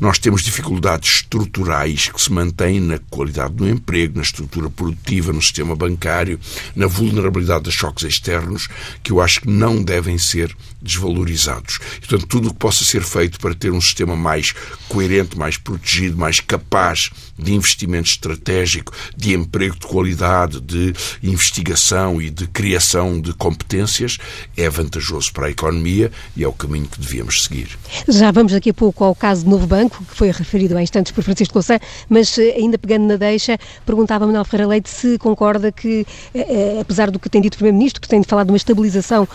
nós 0.00 0.18
temos 0.18 0.42
dificuldades 0.42 1.16
estruturais 1.16 2.08
que 2.08 2.20
se 2.20 2.32
mantêm 2.32 2.80
na 2.80 2.98
qualidade 2.98 3.54
do 3.54 3.68
emprego, 3.68 4.16
na 4.16 4.22
estrutura 4.22 4.68
produtiva, 4.68 5.32
no 5.32 5.40
sistema 5.40 5.76
bancário, 5.76 6.40
na 6.74 6.86
vulnerabilidade 6.86 7.64
de 7.64 7.72
choques 7.72 8.04
externos 8.04 8.68
que 9.02 9.12
eu 9.12 9.20
acho 9.20 9.42
que 9.42 9.50
não 9.50 9.82
devem 9.82 10.18
ser 10.18 10.54
desvalorizados. 10.82 11.78
Portanto, 12.00 12.26
tudo 12.26 12.48
o 12.48 12.52
que 12.52 12.58
possa 12.58 12.84
ser 12.84 13.02
feito 13.02 13.38
para 13.38 13.54
ter 13.54 13.70
um 13.70 13.80
sistema 13.80 14.16
mais 14.16 14.54
coerente, 14.88 15.38
mais 15.38 15.56
protegido, 15.56 16.16
mais 16.16 16.40
capaz 16.40 17.10
de 17.38 17.54
investimento 17.54 18.08
estratégico, 18.08 18.92
de 19.16 19.34
emprego 19.34 19.78
de 19.78 19.86
qualidade, 19.86 20.60
de 20.60 20.92
investigação 21.22 22.20
e 22.20 22.30
de 22.30 22.46
criação 22.46 23.20
de 23.20 23.32
competências 23.32 24.18
é 24.56 24.68
vantajoso 24.68 25.32
para 25.32 25.46
a 25.46 25.50
economia 25.50 26.10
e 26.36 26.44
é 26.44 26.48
o 26.48 26.52
caminho 26.52 26.86
que 26.86 27.00
devíamos 27.00 27.44
seguir. 27.44 27.78
Já 28.08 28.30
vamos 28.30 28.52
daqui 28.52 28.70
a 28.70 28.74
pouco 28.74 29.04
ao 29.04 29.14
caso 29.14 29.44
do 29.44 29.50
Novo 29.50 29.66
Banco, 29.66 30.04
que 30.04 30.16
foi 30.16 30.30
referido 30.30 30.76
há 30.76 30.82
instantes 30.82 31.12
por 31.12 31.22
Francisco 31.24 31.54
Louçã, 31.54 31.78
mas 32.08 32.36
eh, 32.38 32.54
ainda 32.56 32.78
pegando 32.78 33.06
na 33.06 33.16
deixa, 33.16 33.58
perguntava 33.84 34.26
Manuel 34.26 34.44
Ferreira 34.44 34.68
Leite 34.68 34.90
se 34.90 35.18
concorda 35.18 35.72
que, 35.72 36.06
eh, 36.34 36.76
eh, 36.76 36.80
apesar 36.80 37.10
do 37.10 37.18
que 37.18 37.28
tem 37.28 37.40
dito 37.40 37.54
o 37.54 37.56
Primeiro-Ministro, 37.56 38.00
que 38.00 38.08
tem 38.08 38.22
falado 38.22 38.46
de 38.46 38.52
uma 38.52 38.56
estabilização 38.56 39.26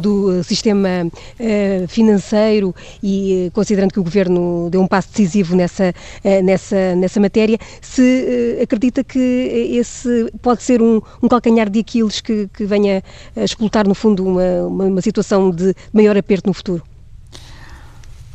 do 0.00 0.42
sistema 0.42 0.85
financeiro 1.88 2.74
e 3.02 3.50
considerando 3.52 3.92
que 3.92 4.00
o 4.00 4.04
Governo 4.04 4.68
deu 4.70 4.80
um 4.80 4.86
passo 4.86 5.08
decisivo 5.08 5.54
nessa, 5.54 5.94
nessa, 6.44 6.94
nessa 6.96 7.20
matéria, 7.20 7.58
se 7.80 8.58
acredita 8.62 9.02
que 9.04 9.18
esse 9.18 10.30
pode 10.42 10.62
ser 10.62 10.82
um, 10.82 11.00
um 11.22 11.28
calcanhar 11.28 11.68
de 11.68 11.80
Aquiles 11.80 12.20
que, 12.20 12.48
que 12.52 12.64
venha 12.64 13.02
a 13.36 13.44
explotar, 13.44 13.86
no 13.86 13.94
fundo, 13.94 14.24
uma, 14.24 14.66
uma, 14.66 14.84
uma 14.84 15.00
situação 15.00 15.50
de 15.50 15.74
maior 15.92 16.16
aperto 16.16 16.48
no 16.48 16.54
futuro? 16.54 16.82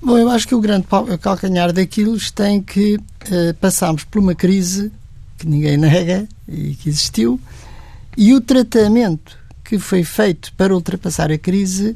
Bom, 0.01 0.17
eu 0.17 0.29
acho 0.29 0.47
que 0.47 0.55
o 0.55 0.59
grande 0.59 0.87
calcanhar 1.21 1.71
de 1.71 1.81
Aquiles 1.81 2.31
tem 2.31 2.61
que 2.61 2.95
uh, 2.95 3.53
passarmos 3.59 4.03
por 4.03 4.19
uma 4.19 4.33
crise 4.33 4.91
que 5.37 5.47
ninguém 5.47 5.77
nega 5.77 6.27
e 6.47 6.75
que 6.75 6.89
existiu, 6.89 7.39
e 8.17 8.33
o 8.33 8.41
tratamento 8.41 9.37
que 9.63 9.79
foi 9.79 10.03
feito 10.03 10.53
para 10.53 10.73
ultrapassar 10.73 11.31
a 11.31 11.37
crise 11.37 11.95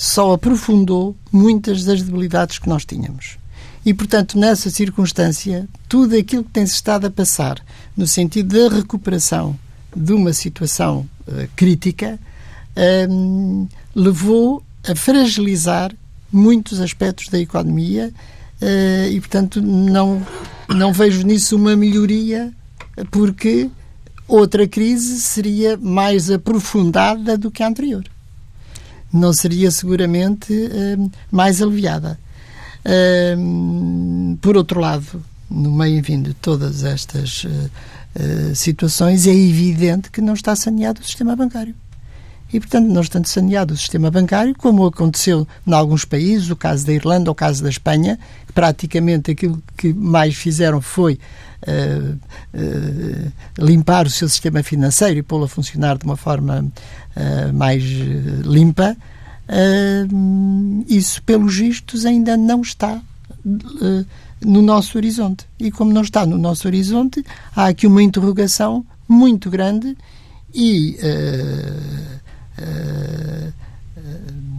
só 0.00 0.32
aprofundou 0.32 1.14
muitas 1.30 1.84
das 1.84 2.00
debilidades 2.00 2.58
que 2.58 2.70
nós 2.70 2.86
tínhamos. 2.86 3.36
E, 3.84 3.92
portanto, 3.92 4.38
nessa 4.38 4.70
circunstância, 4.70 5.68
tudo 5.90 6.16
aquilo 6.16 6.42
que 6.42 6.52
tem-se 6.52 6.72
estado 6.72 7.06
a 7.06 7.10
passar 7.10 7.62
no 7.94 8.06
sentido 8.06 8.56
da 8.56 8.74
recuperação 8.74 9.58
de 9.94 10.14
uma 10.14 10.32
situação 10.32 11.06
uh, 11.28 11.46
crítica 11.54 12.18
um, 13.10 13.68
levou 13.94 14.62
a 14.88 14.94
fragilizar 14.94 15.94
muitos 16.32 16.80
aspectos 16.80 17.28
da 17.28 17.38
economia 17.38 18.10
uh, 18.62 19.12
e, 19.12 19.20
portanto, 19.20 19.60
não, 19.60 20.26
não 20.66 20.94
vejo 20.94 21.26
nisso 21.26 21.56
uma 21.56 21.76
melhoria, 21.76 22.50
porque 23.10 23.68
outra 24.26 24.66
crise 24.66 25.20
seria 25.20 25.76
mais 25.76 26.30
aprofundada 26.30 27.36
do 27.36 27.50
que 27.50 27.62
a 27.62 27.68
anterior. 27.68 28.02
Não 29.12 29.32
seria 29.32 29.70
seguramente 29.70 30.52
uh, 30.52 31.10
mais 31.30 31.60
aliviada 31.60 32.18
por 34.40 34.56
outro 34.56 34.80
lado, 34.80 35.22
no 35.50 35.70
meio 35.70 35.98
enfim, 35.98 36.22
de 36.22 36.34
todas 36.34 36.82
estas 36.84 37.44
uh, 37.44 37.48
uh, 37.48 38.54
situações, 38.54 39.26
é 39.26 39.34
evidente 39.34 40.10
que 40.10 40.20
não 40.20 40.34
está 40.34 40.54
saneado 40.56 41.00
o 41.00 41.04
sistema 41.04 41.36
bancário. 41.36 41.74
E, 42.52 42.58
portanto, 42.58 42.88
não 42.88 43.00
estando 43.00 43.26
saneado 43.26 43.74
o 43.74 43.76
sistema 43.76 44.10
bancário, 44.10 44.54
como 44.56 44.84
aconteceu 44.84 45.46
em 45.66 45.72
alguns 45.72 46.04
países, 46.04 46.50
o 46.50 46.56
caso 46.56 46.84
da 46.84 46.92
Irlanda, 46.92 47.30
o 47.30 47.34
caso 47.34 47.62
da 47.62 47.68
Espanha, 47.68 48.18
que 48.46 48.52
praticamente 48.52 49.30
aquilo 49.30 49.62
que 49.76 49.92
mais 49.92 50.34
fizeram 50.34 50.80
foi 50.80 51.18
uh, 51.62 52.18
uh, 52.54 53.32
limpar 53.58 54.06
o 54.06 54.10
seu 54.10 54.28
sistema 54.28 54.62
financeiro 54.62 55.18
e 55.18 55.22
pô-lo 55.22 55.44
a 55.44 55.48
funcionar 55.48 55.96
de 55.96 56.04
uma 56.04 56.16
forma 56.16 56.64
uh, 57.16 57.52
mais 57.54 57.82
limpa, 58.44 58.96
isso, 60.86 61.20
pelos 61.24 61.56
vistos, 61.56 62.06
ainda 62.06 62.36
não 62.36 62.60
está 62.60 63.02
no 64.40 64.62
nosso 64.62 64.96
horizonte. 64.96 65.44
E 65.58 65.72
como 65.72 65.92
não 65.92 66.02
está 66.02 66.24
no 66.24 66.38
nosso 66.38 66.68
horizonte, 66.68 67.24
há 67.54 67.66
aqui 67.66 67.84
uma 67.84 68.00
interrogação 68.00 68.86
muito 69.08 69.50
grande 69.50 69.96
e 70.54 70.96
uh, 71.02 72.19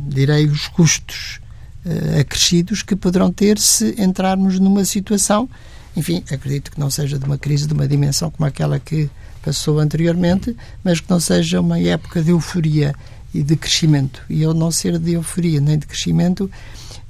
direi, 0.07 0.45
os 0.45 0.67
custos 0.67 1.39
uh, 1.85 2.19
acrescidos 2.19 2.83
que 2.83 2.95
poderão 2.95 3.31
ter 3.31 3.57
se 3.57 3.95
entrarmos 3.97 4.59
numa 4.59 4.85
situação, 4.85 5.49
enfim, 5.95 6.23
acredito 6.31 6.71
que 6.71 6.79
não 6.79 6.89
seja 6.89 7.17
de 7.17 7.25
uma 7.25 7.37
crise 7.37 7.67
de 7.67 7.73
uma 7.73 7.87
dimensão 7.87 8.29
como 8.29 8.47
aquela 8.47 8.79
que 8.79 9.09
passou 9.43 9.79
anteriormente, 9.79 10.55
mas 10.83 10.99
que 10.99 11.09
não 11.09 11.19
seja 11.19 11.59
uma 11.59 11.79
época 11.79 12.21
de 12.21 12.31
euforia 12.31 12.93
e 13.33 13.41
de 13.41 13.55
crescimento. 13.55 14.21
E 14.29 14.43
ao 14.43 14.53
não 14.53 14.71
ser 14.71 14.99
de 14.99 15.13
euforia 15.13 15.59
nem 15.59 15.77
de 15.77 15.87
crescimento, 15.87 16.49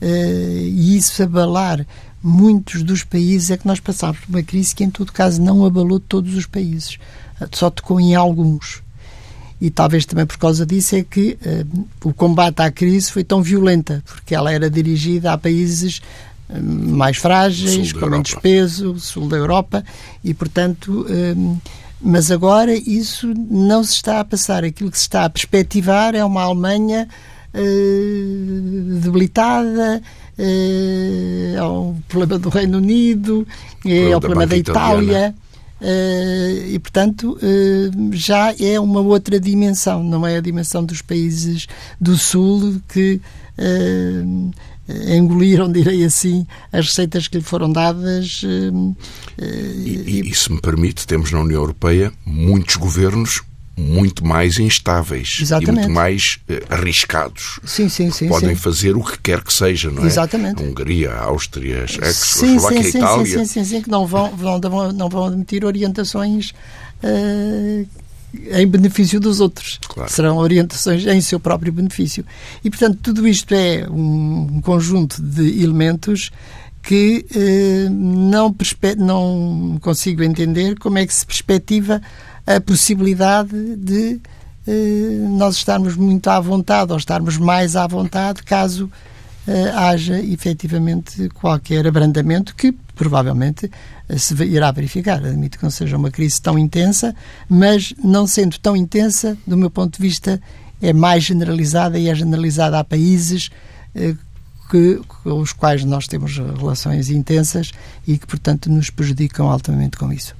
e 0.01 0.95
isso 0.97 1.21
abalar 1.21 1.85
muitos 2.23 2.81
dos 2.81 3.03
países, 3.03 3.51
é 3.51 3.57
que 3.57 3.67
nós 3.67 3.79
passámos 3.79 4.19
por 4.19 4.29
uma 4.29 4.41
crise 4.41 4.73
que, 4.73 4.83
em 4.83 4.89
todo 4.89 5.11
caso, 5.11 5.41
não 5.41 5.65
abalou 5.65 5.99
todos 5.99 6.33
os 6.35 6.45
países, 6.45 6.97
só 7.51 7.69
tocou 7.69 7.99
em 7.99 8.15
alguns 8.15 8.81
e 9.61 9.69
talvez 9.69 10.05
também 10.07 10.25
por 10.25 10.39
causa 10.39 10.65
disso 10.65 10.95
é 10.95 11.03
que 11.03 11.37
uh, 11.45 11.87
o 12.03 12.11
combate 12.11 12.61
à 12.61 12.71
crise 12.71 13.11
foi 13.11 13.23
tão 13.23 13.43
violenta, 13.43 14.03
porque 14.03 14.33
ela 14.33 14.51
era 14.51 14.67
dirigida 14.67 15.31
a 15.31 15.37
países 15.37 16.01
uh, 16.49 16.59
mais 16.59 17.17
frágeis, 17.17 17.93
com 17.93 18.07
menos 18.07 18.33
peso, 18.33 18.97
sul 18.99 19.29
da 19.29 19.37
Europa, 19.37 19.85
e 20.23 20.33
portanto. 20.33 21.05
Uh, 21.07 21.57
mas 22.03 22.31
agora 22.31 22.73
isso 22.73 23.31
não 23.47 23.83
se 23.83 23.93
está 23.93 24.19
a 24.19 24.25
passar. 24.25 24.63
Aquilo 24.63 24.89
que 24.89 24.97
se 24.97 25.03
está 25.03 25.23
a 25.23 25.29
perspectivar 25.29 26.15
é 26.15 26.25
uma 26.25 26.41
Alemanha 26.41 27.07
debilitada, 28.99 30.01
é 30.35 31.61
o 31.61 31.95
problema 32.07 32.39
do 32.39 32.49
Reino 32.49 32.79
Unido, 32.79 33.47
é 33.85 34.17
o 34.17 34.19
problema 34.19 34.47
da, 34.47 34.55
da 34.55 34.57
Itália. 34.57 35.35
Uh, 35.37 35.50
e, 36.67 36.77
portanto, 36.79 37.37
uh, 37.37 38.09
já 38.15 38.53
é 38.59 38.79
uma 38.79 38.99
outra 39.01 39.39
dimensão, 39.39 40.03
não 40.03 40.25
é 40.25 40.37
a 40.37 40.41
dimensão 40.41 40.85
dos 40.85 41.01
países 41.01 41.67
do 41.99 42.17
Sul 42.17 42.81
que 42.87 43.19
uh, 43.57 44.51
engoliram, 45.15 45.69
direi 45.73 46.03
assim, 46.03 46.45
as 46.71 46.87
receitas 46.87 47.27
que 47.27 47.37
lhe 47.37 47.43
foram 47.43 47.71
dadas. 47.71 48.41
E, 49.39 49.89
e, 49.89 50.29
e, 50.29 50.35
se 50.35 50.51
me 50.51 50.61
permite, 50.61 51.07
temos 51.07 51.31
na 51.31 51.39
União 51.39 51.61
Europeia 51.61 52.11
muitos 52.25 52.75
governos 52.75 53.41
muito 53.81 54.25
mais 54.25 54.59
instáveis 54.59 55.39
Exatamente. 55.41 55.71
e 55.71 55.81
muito 55.81 55.91
mais 55.91 56.39
uh, 56.49 56.73
arriscados. 56.73 57.59
Sim, 57.65 57.89
sim, 57.89 58.11
sim. 58.11 58.27
Podem 58.27 58.49
sim. 58.49 58.55
fazer 58.55 58.95
o 58.95 59.03
que 59.03 59.19
quer 59.19 59.43
que 59.43 59.51
seja, 59.53 59.89
não 59.89 60.03
é? 60.03 60.07
Exatamente. 60.07 60.63
A 60.63 60.65
Hungria, 60.65 61.11
a 61.11 61.23
Áustria, 61.25 61.83
a 61.83 61.87
Checoslováquia, 61.87 62.79
a 62.79 62.87
Itália. 62.87 63.25
Sim, 63.25 63.31
sim, 63.31 63.45
sim, 63.45 63.65
sim, 63.65 63.81
que 63.81 63.89
não 63.89 64.05
vão, 64.05 64.29
vão, 64.35 64.59
não 64.93 65.09
vão 65.09 65.25
admitir 65.25 65.65
orientações 65.65 66.53
uh, 67.03 67.87
em 68.33 68.67
benefício 68.67 69.19
dos 69.19 69.39
outros. 69.39 69.79
Claro. 69.87 70.11
Serão 70.11 70.37
orientações 70.37 71.05
em 71.05 71.19
seu 71.19 71.39
próprio 71.39 71.73
benefício. 71.73 72.25
E, 72.63 72.69
portanto, 72.69 72.99
tudo 73.01 73.27
isto 73.27 73.53
é 73.53 73.87
um, 73.89 74.57
um 74.57 74.61
conjunto 74.61 75.21
de 75.21 75.63
elementos 75.63 76.31
que 76.81 77.25
uh, 77.35 77.89
não, 77.89 78.55
não 78.97 79.77
consigo 79.81 80.23
entender 80.23 80.77
como 80.79 80.97
é 80.97 81.05
que 81.05 81.13
se 81.13 81.25
perspectiva 81.25 82.01
a 82.45 82.59
possibilidade 82.59 83.75
de 83.75 84.19
eh, 84.67 85.27
nós 85.29 85.55
estarmos 85.55 85.95
muito 85.95 86.29
à 86.29 86.39
vontade 86.39 86.91
ou 86.91 86.97
estarmos 86.97 87.37
mais 87.37 87.75
à 87.75 87.87
vontade 87.87 88.43
caso 88.43 88.91
eh, 89.47 89.71
haja 89.75 90.19
efetivamente 90.19 91.29
qualquer 91.29 91.87
abrandamento 91.87 92.55
que 92.55 92.71
provavelmente 92.95 93.71
eh, 94.07 94.17
se 94.17 94.35
irá 94.43 94.71
verificar. 94.71 95.23
Admito 95.25 95.57
que 95.57 95.63
não 95.63 95.71
seja 95.71 95.97
uma 95.97 96.11
crise 96.11 96.39
tão 96.41 96.59
intensa, 96.59 97.15
mas 97.49 97.93
não 98.03 98.27
sendo 98.27 98.59
tão 98.59 98.75
intensa, 98.75 99.37
do 99.47 99.57
meu 99.57 99.71
ponto 99.71 99.97
de 99.97 100.01
vista, 100.01 100.39
é 100.81 100.93
mais 100.93 101.23
generalizada 101.23 101.97
e 101.97 102.07
é 102.07 102.15
generalizada 102.15 102.79
a 102.79 102.83
países 102.83 103.49
que, 104.71 105.01
com 105.23 105.39
os 105.39 105.53
quais 105.53 105.83
nós 105.83 106.07
temos 106.07 106.37
relações 106.37 107.09
intensas 107.09 107.71
e 108.07 108.17
que, 108.17 108.25
portanto, 108.25 108.71
nos 108.71 108.89
prejudicam 108.89 109.47
altamente 109.47 109.97
com 109.97 110.11
isso. 110.11 110.33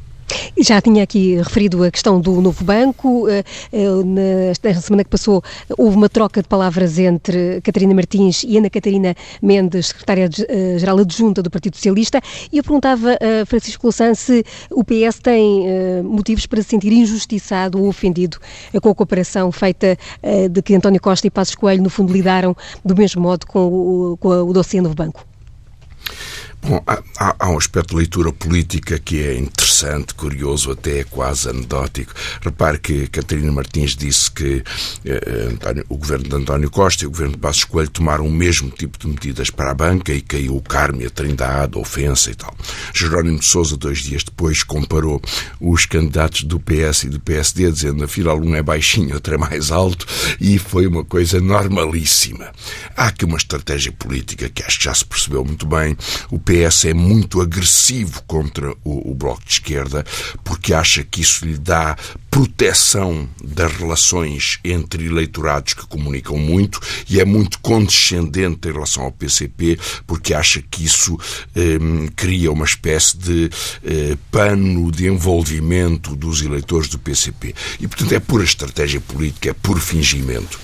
Já 0.59 0.81
tinha 0.81 1.03
aqui 1.03 1.35
referido 1.37 1.83
a 1.83 1.91
questão 1.91 2.19
do 2.19 2.41
novo 2.41 2.63
banco. 2.63 3.27
Eh, 3.27 3.43
eh, 3.73 4.63
na 4.63 4.81
semana 4.81 5.03
que 5.03 5.09
passou, 5.09 5.43
houve 5.77 5.95
uma 5.95 6.09
troca 6.09 6.41
de 6.41 6.47
palavras 6.47 6.99
entre 6.99 7.61
Catarina 7.61 7.93
Martins 7.93 8.43
e 8.43 8.57
Ana 8.57 8.69
Catarina 8.69 9.15
Mendes, 9.41 9.87
secretária-geral 9.87 10.99
eh, 10.99 11.01
adjunta 11.01 11.41
do 11.41 11.49
Partido 11.49 11.75
Socialista, 11.75 12.21
e 12.51 12.57
eu 12.57 12.63
perguntava 12.63 13.13
a 13.13 13.45
Francisco 13.45 13.87
Louçã 13.87 14.13
se 14.13 14.43
o 14.69 14.83
PS 14.83 15.19
tem 15.21 15.65
motivos 16.03 16.45
para 16.45 16.61
se 16.61 16.69
sentir 16.69 16.91
injustiçado 16.91 17.81
ou 17.81 17.87
ofendido 17.87 18.37
com 18.81 18.89
a 18.89 18.95
cooperação 18.95 19.51
feita 19.51 19.97
de 20.49 20.61
que 20.61 20.75
António 20.75 21.01
Costa 21.01 21.27
e 21.27 21.29
Passos 21.29 21.55
Coelho, 21.55 21.83
no 21.83 21.89
fundo, 21.89 22.13
lidaram 22.13 22.55
do 22.83 22.95
mesmo 22.95 23.21
modo 23.21 23.45
com 23.45 23.67
o, 23.67 24.17
com 24.17 24.29
o 24.29 24.53
dossiê 24.53 24.81
Novo 24.81 24.95
Banco. 24.95 25.30
Bom, 26.63 26.81
há, 26.85 27.35
há, 27.39 27.49
um 27.49 27.57
aspecto 27.57 27.89
de 27.89 27.95
leitura 27.95 28.31
política 28.31 28.99
que 28.99 29.19
é 29.19 29.35
interessante, 29.35 30.13
curioso, 30.13 30.71
até 30.71 31.03
quase 31.03 31.49
anedótico. 31.49 32.13
Repare 32.39 32.77
que 32.77 33.07
Catarina 33.07 33.51
Martins 33.51 33.95
disse 33.95 34.29
que 34.29 34.63
eh, 35.03 35.47
António, 35.49 35.83
o 35.89 35.97
governo 35.97 36.29
de 36.29 36.35
António 36.35 36.69
Costa 36.69 37.03
e 37.03 37.07
o 37.07 37.09
governo 37.09 37.33
de 37.33 37.39
Passos 37.39 37.63
Coelho 37.63 37.89
tomaram 37.89 38.27
o 38.27 38.31
mesmo 38.31 38.69
tipo 38.69 38.99
de 38.99 39.07
medidas 39.07 39.49
para 39.49 39.71
a 39.71 39.73
banca 39.73 40.13
e 40.13 40.21
caiu 40.21 40.55
o 40.55 40.61
Carme, 40.61 41.05
a 41.05 41.09
Trindade, 41.09 41.77
a 41.77 41.81
ofensa 41.81 42.29
e 42.29 42.35
tal. 42.35 42.55
Jerónimo 42.93 43.39
de 43.39 43.45
Sousa, 43.45 43.75
dois 43.75 43.99
dias 43.99 44.23
depois, 44.23 44.61
comparou 44.61 45.19
os 45.59 45.85
candidatos 45.87 46.43
do 46.43 46.59
PS 46.59 47.05
e 47.05 47.09
do 47.09 47.19
PSD, 47.19 47.71
dizendo 47.71 48.03
afinal 48.03 48.39
um 48.39 48.55
é 48.55 48.61
baixinho, 48.61 49.15
outro 49.15 49.33
é 49.33 49.37
mais 49.37 49.71
alto, 49.71 50.05
e 50.39 50.59
foi 50.59 50.85
uma 50.85 51.03
coisa 51.03 51.39
normalíssima. 51.41 52.51
Há 52.95 53.07
aqui 53.07 53.25
uma 53.25 53.37
estratégia 53.37 53.91
política 53.91 54.47
que 54.47 54.61
acho 54.63 54.77
que 54.77 54.85
já 54.85 54.93
se 54.93 55.05
percebeu 55.05 55.43
muito 55.43 55.65
bem. 55.65 55.97
O 56.29 56.39
PS 56.51 56.83
é 56.85 56.93
muito 56.93 57.39
agressivo 57.39 58.21
contra 58.23 58.75
o, 58.83 59.11
o 59.11 59.15
Bloco 59.15 59.41
de 59.45 59.53
Esquerda 59.53 60.05
porque 60.43 60.73
acha 60.73 61.01
que 61.01 61.21
isso 61.21 61.45
lhe 61.45 61.57
dá 61.57 61.95
proteção 62.29 63.29
das 63.41 63.71
relações 63.71 64.59
entre 64.61 65.05
eleitorados 65.05 65.73
que 65.73 65.87
comunicam 65.87 66.37
muito 66.37 66.81
e 67.09 67.21
é 67.21 67.25
muito 67.25 67.57
condescendente 67.59 68.67
em 68.67 68.73
relação 68.73 69.03
ao 69.03 69.13
PCP 69.13 69.79
porque 70.05 70.33
acha 70.33 70.61
que 70.61 70.83
isso 70.83 71.17
eh, 71.55 71.79
cria 72.17 72.51
uma 72.51 72.65
espécie 72.65 73.17
de 73.17 73.49
eh, 73.85 74.17
pano 74.29 74.91
de 74.91 75.07
envolvimento 75.07 76.17
dos 76.17 76.41
eleitores 76.41 76.89
do 76.89 76.99
PCP. 76.99 77.55
E, 77.79 77.87
portanto, 77.87 78.13
é 78.13 78.19
pura 78.19 78.43
estratégia 78.43 78.99
política, 78.99 79.51
é 79.51 79.53
puro 79.53 79.79
fingimento. 79.79 80.59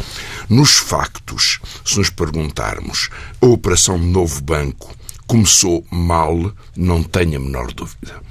Nos 0.49 0.77
factos, 0.77 1.59
se 1.85 1.97
nos 1.97 2.09
perguntarmos, 2.09 3.09
a 3.41 3.45
operação 3.45 3.97
Novo 3.97 4.41
Banco 4.41 4.97
começou 5.27 5.85
mal, 5.91 6.51
não 6.75 7.03
tenho 7.03 7.37
a 7.37 7.39
menor 7.39 7.71
dúvida. 7.73 8.21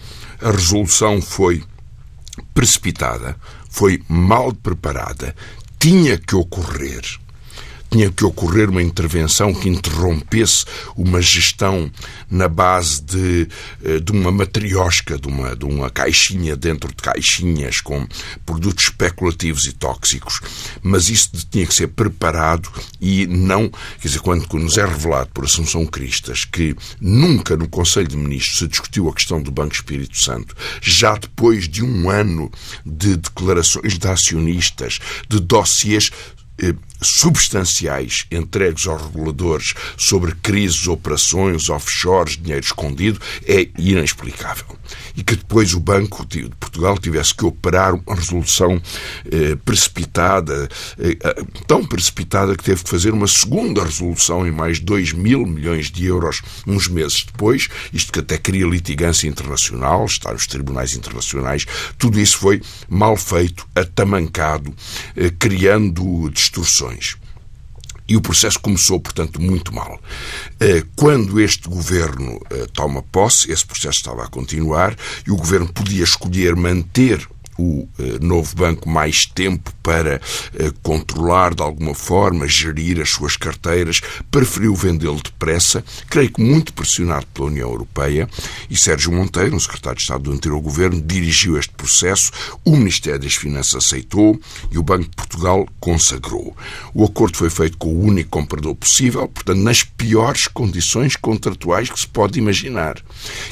A 0.40 0.50
resolução 0.50 1.20
foi 1.20 1.62
precipitada, 2.52 3.36
foi 3.68 4.02
mal 4.08 4.52
preparada, 4.52 5.36
tinha 5.78 6.18
que 6.18 6.34
ocorrer 6.34 7.02
tinha 7.96 8.10
que 8.10 8.26
ocorrer 8.26 8.68
uma 8.68 8.82
intervenção 8.82 9.54
que 9.54 9.70
interrompesse 9.70 10.66
uma 10.94 11.22
gestão 11.22 11.90
na 12.30 12.46
base 12.46 13.00
de, 13.00 13.48
eh, 13.82 14.00
de 14.00 14.12
uma 14.12 14.30
matriosca, 14.30 15.18
de 15.18 15.26
uma, 15.26 15.56
de 15.56 15.64
uma 15.64 15.88
caixinha 15.88 16.54
dentro 16.54 16.90
de 16.90 16.96
caixinhas 16.96 17.80
com 17.80 18.06
produtos 18.44 18.84
especulativos 18.84 19.64
e 19.64 19.72
tóxicos. 19.72 20.40
Mas 20.82 21.08
isso 21.08 21.30
tinha 21.50 21.66
que 21.66 21.72
ser 21.72 21.88
preparado 21.88 22.68
e 23.00 23.26
não. 23.26 23.70
Quer 23.70 24.08
dizer, 24.08 24.20
quando 24.20 24.46
nos 24.58 24.76
é 24.76 24.84
revelado 24.84 25.30
por 25.32 25.44
Assunção 25.44 25.86
Cristas 25.86 26.44
que 26.44 26.76
nunca 27.00 27.56
no 27.56 27.66
Conselho 27.66 28.08
de 28.08 28.16
Ministros 28.16 28.58
se 28.58 28.68
discutiu 28.68 29.08
a 29.08 29.14
questão 29.14 29.42
do 29.42 29.50
Banco 29.50 29.74
Espírito 29.74 30.18
Santo, 30.18 30.54
já 30.82 31.14
depois 31.14 31.66
de 31.66 31.82
um 31.82 32.10
ano 32.10 32.50
de 32.84 33.16
declarações 33.16 33.98
de 33.98 34.06
acionistas, 34.06 34.98
de 35.30 35.40
dossiês 35.40 36.10
eh, 36.58 36.74
substanciais 37.00 38.26
entregues 38.30 38.86
aos 38.86 39.02
reguladores 39.02 39.74
sobre 39.96 40.34
crises, 40.34 40.86
operações, 40.86 41.68
offshores, 41.68 42.36
dinheiro 42.36 42.64
escondido, 42.64 43.20
é 43.46 43.68
inexplicável. 43.78 44.66
E 45.16 45.22
que 45.22 45.36
depois 45.36 45.74
o 45.74 45.80
Banco 45.80 46.24
de 46.24 46.48
Portugal 46.60 46.96
tivesse 46.98 47.34
que 47.34 47.44
operar 47.44 47.94
uma 47.94 48.14
resolução 48.14 48.80
eh, 49.30 49.56
precipitada, 49.64 50.68
eh, 50.98 51.16
tão 51.66 51.84
precipitada 51.84 52.56
que 52.56 52.62
teve 52.62 52.84
que 52.84 52.90
fazer 52.90 53.12
uma 53.12 53.26
segunda 53.26 53.84
resolução 53.84 54.46
em 54.46 54.50
mais 54.50 54.78
2 54.78 55.12
mil 55.12 55.44
milhões 55.46 55.90
de 55.90 56.04
euros 56.06 56.42
uns 56.66 56.88
meses 56.88 57.24
depois, 57.24 57.68
isto 57.92 58.12
que 58.12 58.20
até 58.20 58.38
cria 58.38 58.66
litigância 58.66 59.26
internacional, 59.26 60.04
está 60.04 60.32
nos 60.32 60.46
tribunais 60.46 60.94
internacionais, 60.94 61.66
tudo 61.98 62.20
isso 62.20 62.38
foi 62.38 62.62
mal 62.88 63.16
feito, 63.16 63.66
atamancado, 63.74 64.74
eh, 65.16 65.30
criando 65.38 66.30
distorções. 66.30 66.85
E 68.08 68.16
o 68.16 68.20
processo 68.20 68.60
começou, 68.60 69.00
portanto, 69.00 69.40
muito 69.40 69.74
mal. 69.74 70.00
Eh, 70.60 70.84
quando 70.94 71.40
este 71.40 71.68
governo 71.68 72.40
eh, 72.50 72.66
toma 72.72 73.02
posse, 73.02 73.50
esse 73.50 73.66
processo 73.66 73.98
estava 73.98 74.24
a 74.24 74.28
continuar 74.28 74.96
e 75.26 75.30
o 75.32 75.36
governo 75.36 75.72
podia 75.72 76.04
escolher 76.04 76.54
manter 76.54 77.26
o 77.58 77.88
eh, 77.98 78.18
novo 78.20 78.54
banco 78.54 78.88
mais 78.88 79.26
tempo 79.26 79.72
para 79.82 80.20
eh, 80.54 80.72
controlar 80.82 81.54
de 81.54 81.62
alguma 81.62 81.94
forma, 81.94 82.46
gerir 82.46 83.00
as 83.00 83.10
suas 83.10 83.36
carteiras, 83.36 84.00
preferiu 84.30 84.74
vendê-lo 84.74 85.20
depressa, 85.22 85.84
creio 86.08 86.30
que 86.30 86.42
muito 86.42 86.72
pressionado 86.72 87.26
pela 87.28 87.48
União 87.48 87.70
Europeia, 87.70 88.28
e 88.68 88.76
Sérgio 88.76 89.12
Monteiro, 89.12 89.56
um 89.56 89.60
secretário 89.60 89.96
de 89.96 90.02
Estado 90.02 90.24
do 90.24 90.32
anterior 90.32 90.60
governo, 90.60 91.00
dirigiu 91.00 91.58
este 91.58 91.72
processo, 91.72 92.30
o 92.64 92.76
Ministério 92.76 93.20
das 93.20 93.34
Finanças 93.34 93.86
aceitou 93.86 94.40
e 94.70 94.78
o 94.78 94.82
Banco 94.82 95.04
de 95.04 95.16
Portugal 95.16 95.66
consagrou. 95.80 96.56
O 96.92 97.04
acordo 97.04 97.36
foi 97.36 97.50
feito 97.50 97.78
com 97.78 97.88
o 97.88 98.04
único 98.04 98.30
comprador 98.30 98.74
possível, 98.74 99.28
portanto, 99.28 99.58
nas 99.58 99.82
piores 99.82 100.46
condições 100.46 101.16
contratuais 101.16 101.90
que 101.90 101.98
se 101.98 102.06
pode 102.06 102.38
imaginar, 102.38 102.96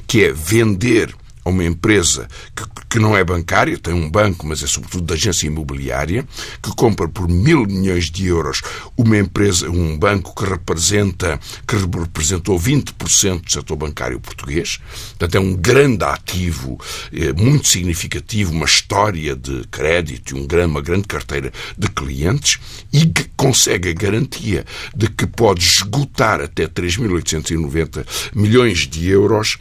que 0.07 0.25
é 0.25 0.33
vender 0.33 1.15
a 1.45 1.51
uma 1.51 1.65
empresa 1.65 2.29
que, 2.55 2.65
que 2.91 2.99
não 2.99 3.17
é 3.17 3.23
bancária, 3.23 3.79
tem 3.79 3.93
um 3.93 4.11
banco, 4.11 4.47
mas 4.47 4.63
é 4.63 4.67
sobretudo 4.67 5.05
da 5.05 5.15
agência 5.15 5.47
imobiliária, 5.47 6.27
que 6.63 6.75
compra 6.75 7.09
por 7.09 7.29
mil 7.29 7.67
milhões 7.67 8.11
de 8.11 8.27
euros 8.27 8.63
uma 8.97 9.19
empresa, 9.19 9.69
um 9.69 9.99
banco 9.99 10.35
que 10.35 10.49
representa, 10.49 11.39
que 11.67 11.77
representou 11.77 12.59
20% 12.59 13.43
do 13.43 13.51
setor 13.51 13.77
bancário 13.77 14.21
português. 14.21 14.79
Portanto, 15.11 15.35
é 15.35 15.41
um 15.41 15.55
grande 15.55 16.05
ativo, 16.05 16.79
é, 17.13 17.33
muito 17.33 17.69
significativo, 17.69 18.53
uma 18.53 18.67
história 18.67 19.37
de 19.37 19.65
crédito, 19.71 20.37
um 20.37 20.47
grande, 20.47 20.71
uma 20.71 20.83
grande 20.83 21.07
carteira 21.07 21.53
de 21.77 21.89
clientes 21.89 22.59
e 22.93 23.07
que 23.07 23.25
consegue 23.37 23.91
a 23.91 23.93
garantia 23.93 24.65
de 24.95 25.09
que 25.09 25.27
pode 25.27 25.65
esgotar 25.65 26.41
até 26.41 26.67
3.890 26.67 28.07
milhões 28.35 28.87
de 28.87 29.09
euros 29.09 29.59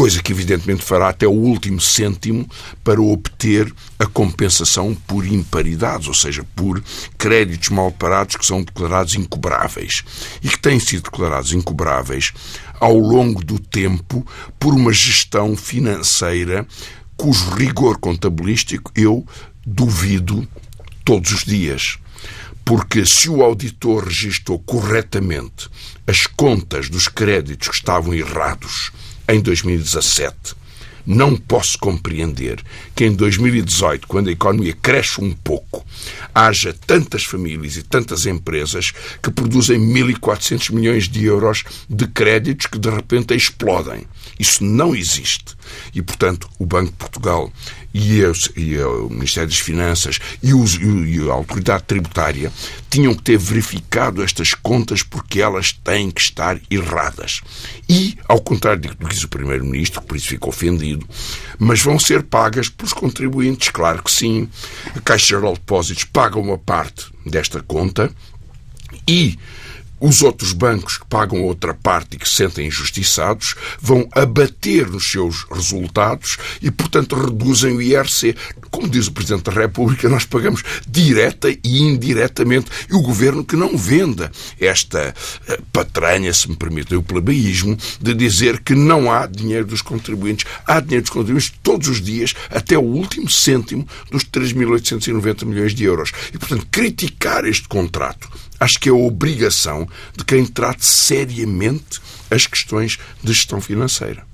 coisa 0.00 0.22
que 0.22 0.32
evidentemente 0.32 0.82
fará 0.82 1.10
até 1.10 1.26
o 1.26 1.30
último 1.30 1.78
cêntimo 1.78 2.48
para 2.82 3.02
obter 3.02 3.70
a 3.98 4.06
compensação 4.06 4.94
por 4.94 5.26
imparidades, 5.26 6.08
ou 6.08 6.14
seja, 6.14 6.42
por 6.56 6.82
créditos 7.18 7.68
mal 7.68 7.92
parados 7.92 8.36
que 8.36 8.46
são 8.46 8.62
declarados 8.62 9.14
incobráveis 9.14 10.02
e 10.42 10.48
que 10.48 10.58
têm 10.58 10.80
sido 10.80 11.02
declarados 11.02 11.52
incobráveis 11.52 12.32
ao 12.80 12.96
longo 12.96 13.44
do 13.44 13.58
tempo 13.58 14.26
por 14.58 14.72
uma 14.72 14.90
gestão 14.90 15.54
financeira 15.54 16.66
cujo 17.14 17.50
rigor 17.50 17.98
contabilístico 17.98 18.90
eu 18.96 19.22
duvido 19.66 20.48
todos 21.04 21.30
os 21.30 21.44
dias. 21.44 21.98
Porque 22.64 23.04
se 23.04 23.28
o 23.28 23.42
auditor 23.42 24.04
registrou 24.04 24.58
corretamente 24.60 25.68
as 26.06 26.26
contas 26.26 26.88
dos 26.88 27.06
créditos 27.06 27.68
que 27.68 27.74
estavam 27.74 28.14
errados 28.14 28.90
em 29.34 29.40
2017. 29.40 30.60
Não 31.06 31.34
posso 31.34 31.78
compreender 31.78 32.62
que 32.94 33.04
em 33.04 33.12
2018, 33.12 34.06
quando 34.06 34.28
a 34.28 34.32
economia 34.32 34.76
cresce 34.80 35.20
um 35.20 35.32
pouco, 35.32 35.84
haja 36.34 36.74
tantas 36.86 37.24
famílias 37.24 37.76
e 37.76 37.82
tantas 37.82 38.26
empresas 38.26 38.92
que 39.22 39.30
produzem 39.30 39.80
1.400 39.80 40.72
milhões 40.72 41.08
de 41.08 41.24
euros 41.24 41.64
de 41.88 42.06
créditos 42.06 42.66
que 42.66 42.78
de 42.78 42.90
repente 42.90 43.34
explodem. 43.34 44.06
Isso 44.38 44.62
não 44.62 44.94
existe. 44.94 45.56
E, 45.94 46.02
portanto, 46.02 46.48
o 46.58 46.66
Banco 46.66 46.90
de 46.90 46.96
Portugal 46.96 47.52
e, 47.92 48.20
e 48.56 48.78
o 48.78 49.08
Ministério 49.08 49.48
das 49.48 49.58
Finanças 49.58 50.18
e, 50.42 50.54
os, 50.54 50.74
e, 50.74 51.28
a 51.28 51.32
Autoridade 51.32 51.84
Tributária 51.84 52.52
tinham 52.88 53.14
que 53.14 53.22
ter 53.22 53.38
verificado 53.38 54.22
estas 54.22 54.54
contas 54.54 55.02
porque 55.02 55.40
elas 55.40 55.72
têm 55.72 56.10
que 56.10 56.20
estar 56.20 56.60
erradas. 56.70 57.40
E, 57.88 58.16
ao 58.28 58.40
contrário 58.40 58.80
do 58.80 58.96
que 58.96 59.06
diz 59.06 59.24
o 59.24 59.28
Primeiro-Ministro, 59.28 60.02
por 60.02 60.16
isso 60.16 60.28
fica 60.28 60.48
ofendido, 60.48 61.06
mas 61.58 61.82
vão 61.82 61.98
ser 61.98 62.22
pagas 62.22 62.68
pelos 62.68 62.92
contribuintes, 62.92 63.68
claro 63.68 64.02
que 64.02 64.10
sim. 64.10 64.48
A 64.94 65.00
Caixa 65.00 65.26
Geral 65.26 65.54
de 65.54 65.60
Depósitos 65.60 66.04
paga 66.04 66.38
uma 66.38 66.58
parte 66.58 67.06
desta 67.26 67.62
conta 67.62 68.12
e 69.06 69.38
os 70.00 70.22
outros 70.22 70.52
bancos 70.52 70.96
que 70.96 71.06
pagam 71.06 71.42
outra 71.44 71.74
parte 71.74 72.16
e 72.16 72.18
que 72.18 72.28
se 72.28 72.36
sentem 72.36 72.66
injustiçados 72.66 73.54
vão 73.80 74.08
abater 74.12 74.88
nos 74.88 75.10
seus 75.10 75.44
resultados 75.50 76.38
e, 76.62 76.70
portanto, 76.70 77.14
reduzem 77.14 77.76
o 77.76 77.82
IRC. 77.82 78.34
Como 78.70 78.88
diz 78.88 79.06
o 79.06 79.12
Presidente 79.12 79.44
da 79.44 79.52
República, 79.52 80.08
nós 80.08 80.24
pagamos 80.24 80.62
direta 80.88 81.50
e 81.50 81.80
indiretamente. 81.80 82.70
E 82.90 82.94
o 82.94 83.02
Governo 83.02 83.44
que 83.44 83.56
não 83.56 83.76
venda 83.76 84.32
esta 84.58 85.14
eh, 85.46 85.60
patranha, 85.72 86.32
se 86.32 86.48
me 86.48 86.56
permitem 86.56 86.96
o 86.96 87.02
plebeísmo, 87.02 87.76
de 88.00 88.14
dizer 88.14 88.60
que 88.60 88.74
não 88.74 89.12
há 89.12 89.26
dinheiro 89.26 89.66
dos 89.66 89.82
contribuintes. 89.82 90.46
Há 90.66 90.80
dinheiro 90.80 91.02
dos 91.02 91.10
contribuintes 91.10 91.52
todos 91.62 91.88
os 91.88 92.00
dias, 92.00 92.34
até 92.48 92.78
o 92.78 92.82
último 92.82 93.28
cêntimo 93.28 93.86
dos 94.10 94.24
3.890 94.24 95.44
milhões 95.44 95.74
de 95.74 95.84
euros. 95.84 96.12
E, 96.32 96.38
portanto, 96.38 96.66
criticar 96.70 97.44
este 97.44 97.68
contrato 97.68 98.30
acho 98.60 98.78
que 98.78 98.90
é 98.90 98.92
a 98.92 98.94
obrigação 98.94 99.88
de 100.16 100.24
quem 100.24 100.46
trate 100.46 100.84
seriamente 100.84 102.00
as 102.30 102.46
questões 102.46 102.98
de 103.22 103.32
gestão 103.32 103.60
financeira. 103.60 104.29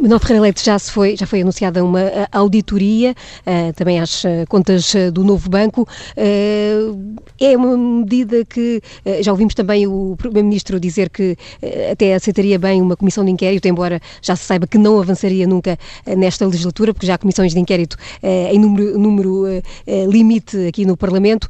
Manuel 0.00 0.18
Ferreira 0.20 0.42
Leite 0.42 0.64
já, 0.64 0.78
se 0.78 0.90
foi, 0.90 1.16
já 1.16 1.26
foi 1.26 1.40
anunciada 1.40 1.84
uma 1.84 2.00
auditoria 2.32 3.12
uh, 3.46 3.72
também 3.74 3.98
às 3.98 4.24
uh, 4.24 4.28
contas 4.48 4.92
uh, 4.94 5.10
do 5.10 5.24
novo 5.24 5.48
banco. 5.48 5.88
é 6.16 7.56
uma 7.56 7.76
medida 7.76 8.44
que 8.44 8.80
já 9.20 9.32
ouvimos 9.32 9.54
também 9.54 9.86
o 9.86 10.14
Primeiro-Ministro 10.16 10.78
dizer 10.80 11.08
que 11.08 11.36
até 11.90 12.14
aceitaria 12.14 12.58
bem 12.58 12.82
uma 12.82 12.96
comissão 12.96 13.24
de 13.24 13.30
inquérito, 13.30 13.66
embora 13.66 14.00
já 14.20 14.36
se 14.36 14.44
saiba 14.44 14.66
que 14.66 14.76
não 14.76 15.00
avançaria 15.00 15.46
nunca 15.46 15.78
nesta 16.16 16.46
legislatura, 16.46 16.92
porque 16.92 17.06
já 17.06 17.14
há 17.14 17.18
comissões 17.18 17.52
de 17.52 17.60
inquérito 17.60 17.96
em 18.22 18.58
número, 18.58 18.98
número 18.98 19.44
limite 20.08 20.66
aqui 20.66 20.84
no 20.84 20.96
Parlamento. 20.96 21.48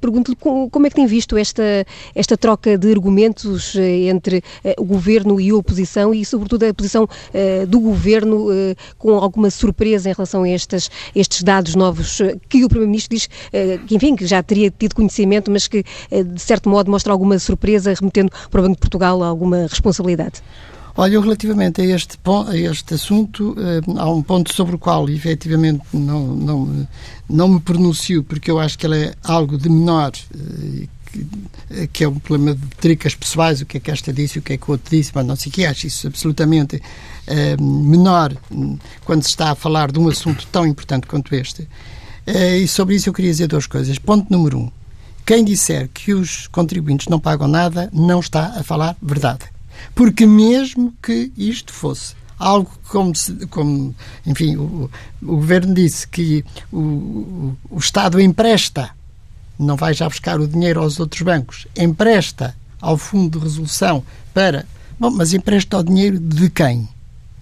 Pergunto-lhe 0.00 0.36
como 0.36 0.86
é 0.86 0.88
que 0.88 0.96
tem 0.96 1.06
visto 1.06 1.36
esta, 1.36 1.86
esta 2.14 2.36
troca 2.36 2.78
de 2.78 2.90
argumentos 2.90 3.76
entre 3.76 4.42
o 4.78 4.84
Governo 4.84 5.40
e 5.40 5.50
a 5.50 5.56
oposição 5.56 6.14
e, 6.14 6.24
sobretudo, 6.24 6.64
a 6.64 6.74
posição 6.74 7.08
eh, 7.35 7.35
do 7.66 7.80
Governo 7.80 8.50
eh, 8.52 8.74
com 8.98 9.14
alguma 9.14 9.50
surpresa 9.50 10.08
em 10.08 10.12
relação 10.12 10.42
a 10.42 10.48
estes, 10.48 10.90
estes 11.14 11.42
dados 11.42 11.74
novos 11.74 12.20
eh, 12.20 12.36
que 12.48 12.64
o 12.64 12.68
Primeiro-Ministro 12.68 13.16
diz 13.16 13.28
que, 13.86 13.94
enfim, 13.94 14.16
que 14.16 14.26
já 14.26 14.42
teria 14.42 14.70
tido 14.70 14.94
conhecimento, 14.94 15.50
mas 15.50 15.68
que, 15.68 15.84
de 16.10 16.40
certo 16.40 16.68
modo, 16.68 16.90
mostra 16.90 17.12
alguma 17.12 17.38
surpresa, 17.38 17.94
remetendo 17.94 18.30
para 18.50 18.60
o 18.60 18.62
Banco 18.62 18.74
de 18.74 18.80
Portugal 18.80 19.22
alguma 19.22 19.66
responsabilidade? 19.66 20.42
Olha, 20.96 21.20
relativamente 21.20 21.80
a 21.82 21.84
este, 21.84 22.18
a 22.48 22.56
este 22.56 22.94
assunto, 22.94 23.54
há 23.96 24.10
um 24.10 24.22
ponto 24.22 24.54
sobre 24.54 24.76
o 24.76 24.78
qual, 24.78 25.08
efetivamente, 25.08 25.82
não, 25.92 26.26
não, 26.28 26.88
não 27.28 27.48
me 27.48 27.60
pronuncio, 27.60 28.24
porque 28.24 28.50
eu 28.50 28.58
acho 28.58 28.78
que 28.78 28.86
ele 28.86 29.04
é 29.04 29.14
algo 29.22 29.58
de 29.58 29.68
menor 29.68 30.12
que, 31.16 31.86
que 31.92 32.04
é 32.04 32.08
um 32.08 32.18
problema 32.18 32.54
de 32.54 32.66
tricas 32.78 33.14
pessoais, 33.14 33.60
o 33.60 33.66
que 33.66 33.78
é 33.78 33.80
que 33.80 33.90
esta 33.90 34.12
disse, 34.12 34.38
o 34.38 34.42
que 34.42 34.54
é 34.54 34.56
que 34.56 34.68
o 34.68 34.72
outro 34.72 34.90
disse, 34.90 35.12
mas 35.14 35.26
não 35.26 35.36
sei 35.36 35.50
o 35.50 35.52
que, 35.52 35.64
acho 35.64 35.86
isso 35.86 36.06
absolutamente 36.06 36.80
uh, 37.28 37.62
menor 37.62 38.34
quando 39.04 39.22
se 39.22 39.30
está 39.30 39.50
a 39.50 39.54
falar 39.54 39.90
de 39.90 39.98
um 39.98 40.08
assunto 40.08 40.46
tão 40.48 40.66
importante 40.66 41.06
quanto 41.06 41.34
este. 41.34 41.62
Uh, 42.26 42.56
e 42.62 42.68
sobre 42.68 42.96
isso 42.96 43.08
eu 43.08 43.12
queria 43.12 43.30
dizer 43.30 43.46
duas 43.46 43.66
coisas. 43.66 43.98
Ponto 43.98 44.30
número 44.30 44.58
um. 44.58 44.70
Quem 45.24 45.44
disser 45.44 45.88
que 45.92 46.14
os 46.14 46.46
contribuintes 46.46 47.08
não 47.08 47.18
pagam 47.18 47.48
nada 47.48 47.90
não 47.92 48.20
está 48.20 48.54
a 48.56 48.62
falar 48.62 48.96
verdade. 49.02 49.46
Porque 49.94 50.26
mesmo 50.26 50.94
que 51.02 51.32
isto 51.36 51.72
fosse 51.72 52.14
algo 52.38 52.70
como, 52.88 53.12
como 53.50 53.94
enfim, 54.24 54.56
o, 54.56 54.90
o 55.22 55.36
governo 55.36 55.74
disse 55.74 56.06
que 56.06 56.44
o, 56.72 57.54
o 57.70 57.78
Estado 57.78 58.20
empresta 58.20 58.90
não 59.58 59.76
vai 59.76 59.94
já 59.94 60.08
buscar 60.08 60.38
o 60.38 60.46
dinheiro 60.46 60.80
aos 60.80 61.00
outros 61.00 61.22
bancos, 61.22 61.66
empresta 61.76 62.54
ao 62.80 62.96
Fundo 62.96 63.38
de 63.38 63.44
Resolução 63.44 64.04
para. 64.32 64.66
Bom, 64.98 65.10
mas 65.10 65.32
empresta 65.34 65.78
o 65.78 65.82
dinheiro 65.82 66.18
de 66.18 66.48
quem? 66.50 66.88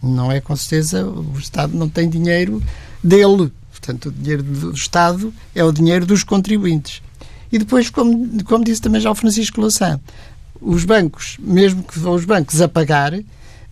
Não 0.04 0.30
é 0.30 0.40
com 0.40 0.54
certeza, 0.54 1.06
o 1.06 1.38
Estado 1.38 1.76
não 1.76 1.88
tem 1.88 2.08
dinheiro 2.08 2.62
dele. 3.02 3.52
Portanto, 3.70 4.08
o 4.08 4.12
dinheiro 4.12 4.42
do 4.42 4.72
Estado 4.72 5.32
é 5.54 5.62
o 5.62 5.72
dinheiro 5.72 6.06
dos 6.06 6.24
contribuintes. 6.24 7.02
E 7.52 7.58
depois, 7.58 7.90
como, 7.90 8.42
como 8.44 8.64
disse 8.64 8.80
também 8.80 9.00
já 9.00 9.10
o 9.10 9.14
Francisco 9.14 9.60
Louçã, 9.60 10.00
os 10.60 10.84
bancos, 10.84 11.36
mesmo 11.38 11.82
que 11.82 11.98
vão 11.98 12.14
os 12.14 12.24
bancos 12.24 12.60
a 12.60 12.68
pagar, 12.68 13.12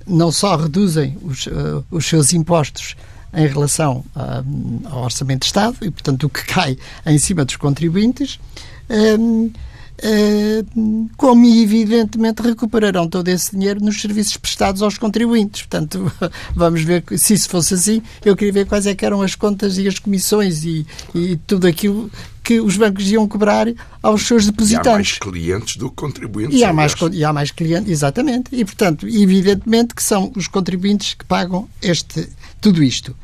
não 0.07 0.31
só 0.31 0.57
reduzem 0.57 1.16
os, 1.23 1.47
uh, 1.47 1.85
os 1.90 2.07
seus 2.07 2.33
impostos 2.33 2.95
em 3.33 3.47
relação 3.47 4.05
uh, 4.14 4.88
ao 4.88 5.05
Orçamento 5.05 5.40
de 5.40 5.47
Estado, 5.47 5.77
e 5.81 5.90
portanto 5.90 6.25
o 6.25 6.29
que 6.29 6.45
cai 6.47 6.77
em 7.07 7.18
cima 7.18 7.45
dos 7.45 7.57
contribuintes, 7.57 8.38
uh, 10.02 11.10
como 11.16 11.46
evidentemente 11.46 12.42
recuperarão 12.42 13.08
todo 13.08 13.28
esse 13.28 13.52
dinheiro 13.52 13.84
nos 13.84 14.00
serviços 14.00 14.36
prestados 14.36 14.82
aos 14.82 14.98
contribuintes. 14.98 15.62
Portanto, 15.62 16.12
vamos 16.54 16.82
ver 16.82 17.04
se 17.16 17.34
isso 17.34 17.48
fosse 17.48 17.74
assim. 17.74 18.02
Eu 18.24 18.36
queria 18.36 18.52
ver 18.52 18.66
quais 18.66 18.86
é 18.86 18.94
que 18.94 19.04
eram 19.04 19.22
as 19.22 19.34
contas 19.34 19.78
e 19.78 19.86
as 19.86 19.98
comissões 19.98 20.64
e, 20.64 20.86
e 21.14 21.36
tudo 21.46 21.66
aquilo 21.66 22.10
que 22.42 22.60
os 22.60 22.76
bancos 22.76 23.08
iam 23.10 23.26
cobrar 23.28 23.68
aos 24.02 24.26
seus 24.26 24.46
depositantes. 24.46 24.84
E 24.84 24.88
há 24.88 24.94
mais 24.94 25.18
clientes 25.18 25.76
do 25.76 25.88
que 25.88 25.96
contribuintes. 25.96 26.58
E 26.58 26.64
há, 26.64 26.72
mais, 26.72 26.94
e 27.12 27.24
há 27.24 27.32
mais 27.32 27.50
clientes, 27.52 27.90
exatamente. 27.90 28.54
E, 28.54 28.64
portanto, 28.64 29.07
evidentemente 29.07 29.94
que 29.94 30.03
são 30.03 30.32
os 30.34 30.48
contribuintes 30.48 31.14
que 31.14 31.24
pagam 31.24 31.68
este, 31.80 32.28
tudo 32.61 32.82
isto. 32.82 33.14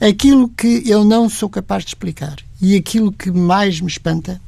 Aquilo 0.00 0.48
que 0.48 0.82
eu 0.86 1.04
não 1.04 1.28
sou 1.28 1.48
capaz 1.48 1.84
de 1.84 1.90
explicar 1.90 2.36
e 2.60 2.76
aquilo 2.76 3.12
que 3.12 3.30
mais 3.30 3.80
me 3.80 3.88
espanta 3.88 4.40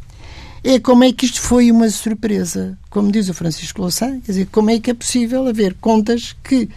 é 0.66 0.80
como 0.80 1.04
é 1.04 1.12
que 1.12 1.26
isto 1.26 1.40
foi 1.40 1.70
uma 1.70 1.88
surpresa. 1.88 2.76
Como 2.90 3.12
diz 3.12 3.28
o 3.28 3.34
Francisco 3.34 3.80
Louçã, 3.80 4.20
quer 4.20 4.32
dizer, 4.32 4.48
como 4.50 4.70
é 4.70 4.80
que 4.80 4.90
é 4.90 4.94
possível 4.94 5.46
haver 5.46 5.74
contas 5.74 6.34
que 6.42 6.68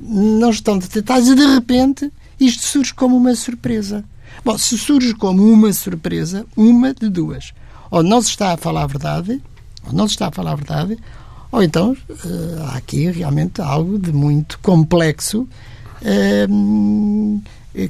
não 0.00 0.50
estão 0.50 0.76
detectadas 0.76 1.28
e 1.28 1.36
de 1.36 1.46
repente 1.46 2.12
isto 2.40 2.66
surge 2.66 2.92
como 2.92 3.16
uma 3.16 3.36
surpresa. 3.36 4.04
Bom, 4.44 4.58
se 4.58 4.76
surge 4.76 5.14
como 5.14 5.44
uma 5.44 5.72
surpresa, 5.72 6.44
uma 6.56 6.92
de 6.92 7.08
duas. 7.08 7.54
Ou 7.92 8.02
não 8.02 8.20
se 8.20 8.30
está 8.30 8.54
a 8.54 8.56
falar 8.56 8.82
a 8.82 8.86
verdade, 8.88 9.40
ou 9.86 9.92
não 9.92 10.08
se 10.08 10.14
está 10.14 10.26
a 10.26 10.32
falar 10.32 10.52
a 10.52 10.56
verdade, 10.56 10.98
ou 11.52 11.62
então 11.62 11.92
uh, 11.92 12.62
há 12.70 12.76
aqui 12.76 13.08
realmente 13.08 13.60
algo 13.60 14.00
de 14.00 14.12
muito 14.12 14.58
complexo 14.58 15.46
uh, 16.02 17.42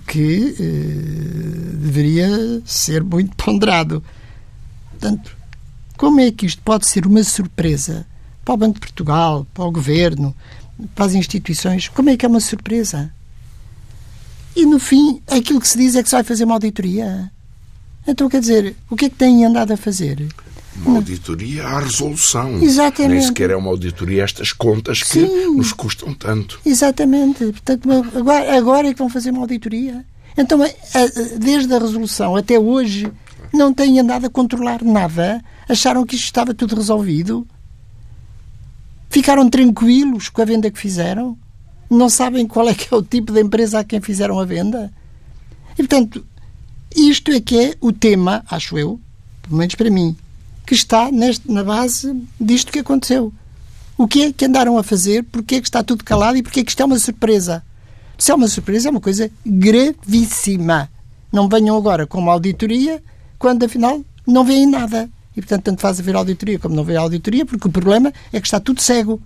que 0.06 0.56
uh, 0.60 1.76
deveria 1.78 2.60
ser 2.66 3.02
muito 3.02 3.34
ponderado. 3.42 4.02
Portanto, 5.02 5.36
como 5.96 6.20
é 6.20 6.30
que 6.30 6.46
isto 6.46 6.62
pode 6.62 6.88
ser 6.88 7.06
uma 7.06 7.24
surpresa 7.24 8.06
para 8.44 8.54
o 8.54 8.56
Banco 8.56 8.74
de 8.74 8.80
Portugal, 8.80 9.44
para 9.52 9.64
o 9.64 9.72
Governo, 9.72 10.34
para 10.94 11.06
as 11.06 11.14
instituições? 11.14 11.88
Como 11.88 12.08
é 12.08 12.16
que 12.16 12.24
é 12.24 12.28
uma 12.28 12.38
surpresa? 12.38 13.12
E 14.54 14.64
no 14.64 14.78
fim, 14.78 15.20
aquilo 15.26 15.60
que 15.60 15.66
se 15.66 15.76
diz 15.76 15.96
é 15.96 16.02
que 16.02 16.08
se 16.08 16.14
vai 16.14 16.22
fazer 16.22 16.44
uma 16.44 16.54
auditoria. 16.54 17.32
Então, 18.06 18.28
quer 18.28 18.40
dizer, 18.40 18.76
o 18.88 18.94
que 18.94 19.06
é 19.06 19.10
que 19.10 19.16
têm 19.16 19.44
andado 19.44 19.72
a 19.72 19.76
fazer? 19.76 20.24
Uma 20.76 20.98
auditoria 20.98 21.66
à 21.66 21.80
resolução. 21.80 22.62
Exatamente. 22.62 23.12
Nem 23.14 23.22
sequer 23.22 23.50
é 23.50 23.56
uma 23.56 23.70
auditoria 23.70 24.22
a 24.22 24.24
estas 24.24 24.52
contas 24.52 25.02
que 25.02 25.26
Sim. 25.26 25.56
nos 25.56 25.72
custam 25.72 26.14
tanto. 26.14 26.60
Exatamente. 26.64 27.44
Portanto, 27.46 27.90
agora, 28.16 28.56
agora 28.56 28.88
é 28.88 28.92
que 28.92 28.98
vão 29.00 29.08
fazer 29.08 29.30
uma 29.30 29.40
auditoria. 29.40 30.04
Então, 30.36 30.58
desde 31.38 31.74
a 31.74 31.78
resolução 31.78 32.36
até 32.36 32.58
hoje, 32.58 33.10
não 33.52 33.72
têm 33.72 34.00
andado 34.00 34.26
a 34.26 34.30
controlar 34.30 34.82
nada. 34.82 35.42
Acharam 35.68 36.06
que 36.06 36.14
isto 36.14 36.24
estava 36.24 36.54
tudo 36.54 36.76
resolvido. 36.76 37.46
Ficaram 39.10 39.48
tranquilos 39.48 40.28
com 40.28 40.40
a 40.42 40.44
venda 40.44 40.70
que 40.70 40.78
fizeram 40.78 41.36
não 41.92 42.08
sabem 42.08 42.46
qual 42.46 42.68
é 42.68 42.74
que 42.74 42.92
é 42.92 42.96
o 42.96 43.02
tipo 43.02 43.32
de 43.32 43.40
empresa 43.40 43.80
a 43.80 43.84
quem 43.84 44.00
fizeram 44.00 44.40
a 44.40 44.44
venda. 44.44 44.90
E, 45.74 45.76
portanto, 45.76 46.26
isto 46.96 47.30
é 47.30 47.40
que 47.40 47.58
é 47.58 47.74
o 47.80 47.92
tema, 47.92 48.42
acho 48.50 48.78
eu, 48.78 48.98
pelo 49.42 49.56
menos 49.56 49.74
para 49.74 49.90
mim, 49.90 50.16
que 50.66 50.74
está 50.74 51.10
neste, 51.10 51.50
na 51.50 51.62
base 51.62 52.16
disto 52.40 52.72
que 52.72 52.78
aconteceu. 52.78 53.32
O 53.96 54.08
que 54.08 54.22
é 54.22 54.32
que 54.32 54.46
andaram 54.46 54.78
a 54.78 54.82
fazer? 54.82 55.22
Porquê 55.24 55.56
é 55.56 55.60
que 55.60 55.68
está 55.68 55.82
tudo 55.82 56.02
calado 56.02 56.36
e 56.36 56.42
porquê 56.42 56.60
é 56.60 56.64
que 56.64 56.70
isto 56.70 56.82
é 56.82 56.86
uma 56.86 56.98
surpresa? 56.98 57.62
Se 58.16 58.30
é 58.30 58.34
uma 58.34 58.48
surpresa, 58.48 58.88
é 58.88 58.90
uma 58.90 59.00
coisa 59.00 59.30
gravíssima. 59.44 60.90
Não 61.30 61.48
venham 61.48 61.76
agora 61.76 62.06
com 62.06 62.18
uma 62.18 62.32
auditoria 62.32 63.02
quando, 63.42 63.64
afinal, 63.64 64.00
não 64.24 64.44
veem 64.44 64.70
nada. 64.70 65.10
E, 65.36 65.40
portanto, 65.40 65.64
tanto 65.64 65.80
faz 65.80 65.98
haver 65.98 66.14
auditoria 66.14 66.60
como 66.60 66.76
não 66.76 66.84
ver 66.84 66.96
auditoria, 66.96 67.44
porque 67.44 67.66
o 67.66 67.70
problema 67.72 68.12
é 68.32 68.40
que 68.40 68.46
está 68.46 68.60
tudo 68.60 68.80
cego. 68.80 69.20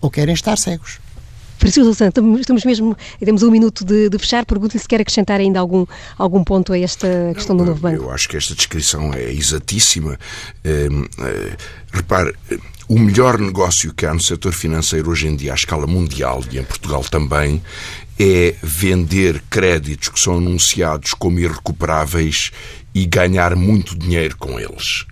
Ou 0.00 0.08
querem 0.08 0.32
estar 0.32 0.56
cegos. 0.56 1.00
Francisco 1.58 1.92
Santos, 1.94 2.22
estamos 2.38 2.64
mesmo, 2.64 2.96
temos 3.18 3.42
um 3.42 3.50
minuto 3.50 3.84
de, 3.84 4.08
de 4.08 4.18
fechar. 4.18 4.46
Pergunto-lhe 4.46 4.78
se 4.78 4.86
quer 4.86 5.00
acrescentar 5.00 5.40
ainda 5.40 5.58
algum, 5.58 5.84
algum 6.16 6.44
ponto 6.44 6.72
a 6.72 6.78
esta 6.78 7.08
questão 7.34 7.56
Não, 7.56 7.64
do 7.64 7.70
novo 7.70 7.80
banco. 7.80 8.04
Eu 8.04 8.10
acho 8.12 8.28
que 8.28 8.36
esta 8.36 8.54
descrição 8.54 9.12
é 9.12 9.32
exatíssima. 9.32 10.16
É, 10.62 10.86
é, 11.22 11.56
repare, 11.92 12.34
o 12.88 12.96
melhor 12.96 13.36
negócio 13.36 13.92
que 13.92 14.06
há 14.06 14.14
no 14.14 14.20
setor 14.20 14.52
financeiro 14.52 15.10
hoje 15.10 15.26
em 15.26 15.34
dia, 15.34 15.50
à 15.50 15.54
escala 15.56 15.88
mundial 15.88 16.44
e 16.52 16.58
em 16.58 16.62
Portugal 16.62 17.02
também, 17.02 17.60
é 18.18 18.54
vender 18.62 19.42
créditos 19.50 20.08
que 20.08 20.20
são 20.20 20.36
anunciados 20.36 21.14
como 21.14 21.38
irrecuperáveis 21.38 22.52
e 22.96 23.04
ganhar 23.04 23.54
muito 23.54 23.94
dinheiro 23.94 24.34
com 24.38 24.58
eles 24.58 25.04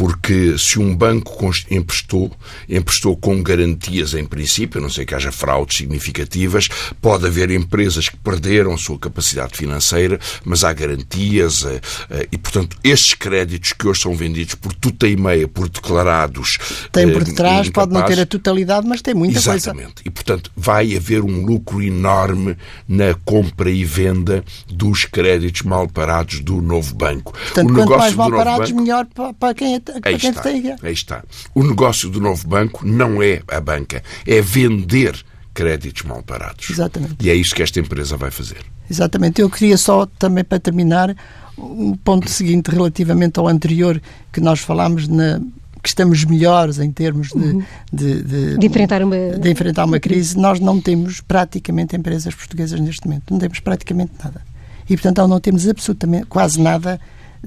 porque 0.00 0.56
se 0.56 0.78
um 0.78 0.96
banco 0.96 1.50
emprestou, 1.70 2.32
emprestou 2.66 3.14
com 3.14 3.42
garantias 3.42 4.14
em 4.14 4.24
princípio, 4.24 4.80
a 4.80 4.82
não 4.82 4.88
sei 4.88 5.04
que 5.04 5.14
haja 5.14 5.30
fraudes 5.30 5.76
significativas, 5.76 6.68
pode 7.02 7.26
haver 7.26 7.50
empresas 7.50 8.08
que 8.08 8.16
perderam 8.16 8.72
a 8.72 8.78
sua 8.78 8.98
capacidade 8.98 9.58
financeira, 9.58 10.18
mas 10.42 10.64
há 10.64 10.72
garantias 10.72 11.66
eh, 11.66 11.80
eh, 12.08 12.28
e, 12.32 12.38
portanto, 12.38 12.78
estes 12.82 13.12
créditos 13.12 13.74
que 13.74 13.86
hoje 13.86 14.00
são 14.00 14.14
vendidos 14.14 14.54
por 14.54 14.72
tuta 14.72 15.06
e 15.06 15.18
meia, 15.18 15.46
por 15.46 15.68
declarados... 15.68 16.56
Tem 16.90 17.12
por 17.12 17.22
detrás, 17.22 17.66
incapazes, 17.66 17.70
pode 17.70 17.92
não 17.92 18.02
ter 18.06 18.20
a 18.20 18.24
totalidade, 18.24 18.86
mas 18.86 19.02
tem 19.02 19.12
muita 19.12 19.36
exatamente, 19.36 19.64
coisa. 19.64 19.80
Exatamente. 19.80 20.02
E, 20.06 20.08
portanto, 20.08 20.50
vai 20.56 20.96
haver 20.96 21.22
um 21.22 21.44
lucro 21.44 21.82
enorme 21.82 22.56
na 22.88 23.12
compra 23.22 23.70
e 23.70 23.84
venda 23.84 24.42
dos 24.66 25.04
créditos 25.04 25.60
mal 25.60 25.86
parados 25.86 26.40
do 26.40 26.62
novo 26.62 26.94
banco. 26.94 27.32
Portanto, 27.32 27.70
o 27.70 27.74
quanto 27.74 27.98
mais 27.98 28.14
mal 28.14 28.30
parados, 28.30 28.70
banco, 28.70 28.82
melhor 28.82 29.06
para 29.38 29.52
quem 29.52 29.74
é 29.96 30.08
Aí 30.08 30.16
está, 30.16 30.48
aí 30.48 30.92
está. 30.92 31.24
O 31.54 31.62
negócio 31.62 32.08
do 32.08 32.20
novo 32.20 32.46
banco 32.46 32.86
não 32.86 33.22
é 33.22 33.42
a 33.48 33.60
banca, 33.60 34.02
é 34.26 34.40
vender 34.40 35.24
créditos 35.52 36.02
mal 36.02 36.22
parados. 36.22 36.70
Exatamente. 36.70 37.16
E 37.20 37.30
é 37.30 37.34
isso 37.34 37.54
que 37.54 37.62
esta 37.62 37.80
empresa 37.80 38.16
vai 38.16 38.30
fazer. 38.30 38.64
Exatamente. 38.90 39.40
Eu 39.40 39.50
queria 39.50 39.76
só 39.76 40.06
também 40.06 40.44
para 40.44 40.58
terminar 40.58 41.14
um 41.58 41.94
ponto 41.96 42.30
seguinte 42.30 42.70
relativamente 42.70 43.38
ao 43.38 43.48
anterior 43.48 44.00
que 44.32 44.40
nós 44.40 44.60
falámos 44.60 45.06
na 45.06 45.40
que 45.82 45.88
estamos 45.88 46.24
melhores 46.24 46.78
em 46.78 46.92
termos 46.92 47.28
de, 47.28 47.38
uhum. 47.38 47.64
de, 47.90 48.22
de, 48.22 48.58
de, 48.58 48.66
enfrentar 48.66 49.02
uma... 49.02 49.16
de 49.16 49.50
enfrentar 49.50 49.86
uma 49.86 49.98
crise, 49.98 50.36
nós 50.36 50.60
não 50.60 50.78
temos 50.78 51.22
praticamente 51.22 51.96
empresas 51.96 52.34
portuguesas 52.34 52.78
neste 52.78 53.06
momento. 53.06 53.30
Não 53.30 53.38
temos 53.38 53.60
praticamente 53.60 54.12
nada. 54.22 54.42
E, 54.88 54.94
portanto, 54.94 55.26
não 55.26 55.40
temos 55.40 55.66
absolutamente 55.66 56.26
quase 56.26 56.60
nada 56.60 57.00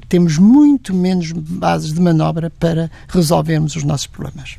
temos 0.07 0.37
muito 0.37 0.93
menos 0.93 1.31
bases 1.31 1.93
de 1.93 2.01
manobra 2.01 2.49
para 2.49 2.89
resolvermos 3.07 3.75
os 3.75 3.83
nossos 3.83 4.07
problemas. 4.07 4.57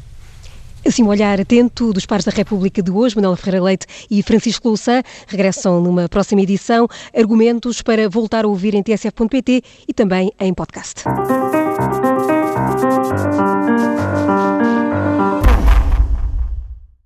Assim, 0.86 1.02
um 1.02 1.08
olhar 1.08 1.40
atento 1.40 1.94
dos 1.94 2.04
pares 2.04 2.26
da 2.26 2.32
República 2.32 2.82
de 2.82 2.90
hoje, 2.90 3.16
Manuel 3.16 3.36
Ferreira 3.36 3.64
Leite 3.64 3.86
e 4.10 4.22
Francisco 4.22 4.68
Louçã, 4.68 5.02
regressam 5.26 5.80
numa 5.80 6.08
próxima 6.10 6.42
edição. 6.42 6.86
Argumentos 7.16 7.80
para 7.80 8.06
voltar 8.08 8.44
a 8.44 8.48
ouvir 8.48 8.74
em 8.74 8.82
tsf.pt 8.82 9.62
e 9.88 9.94
também 9.94 10.30
em 10.38 10.52
podcast. 10.52 11.04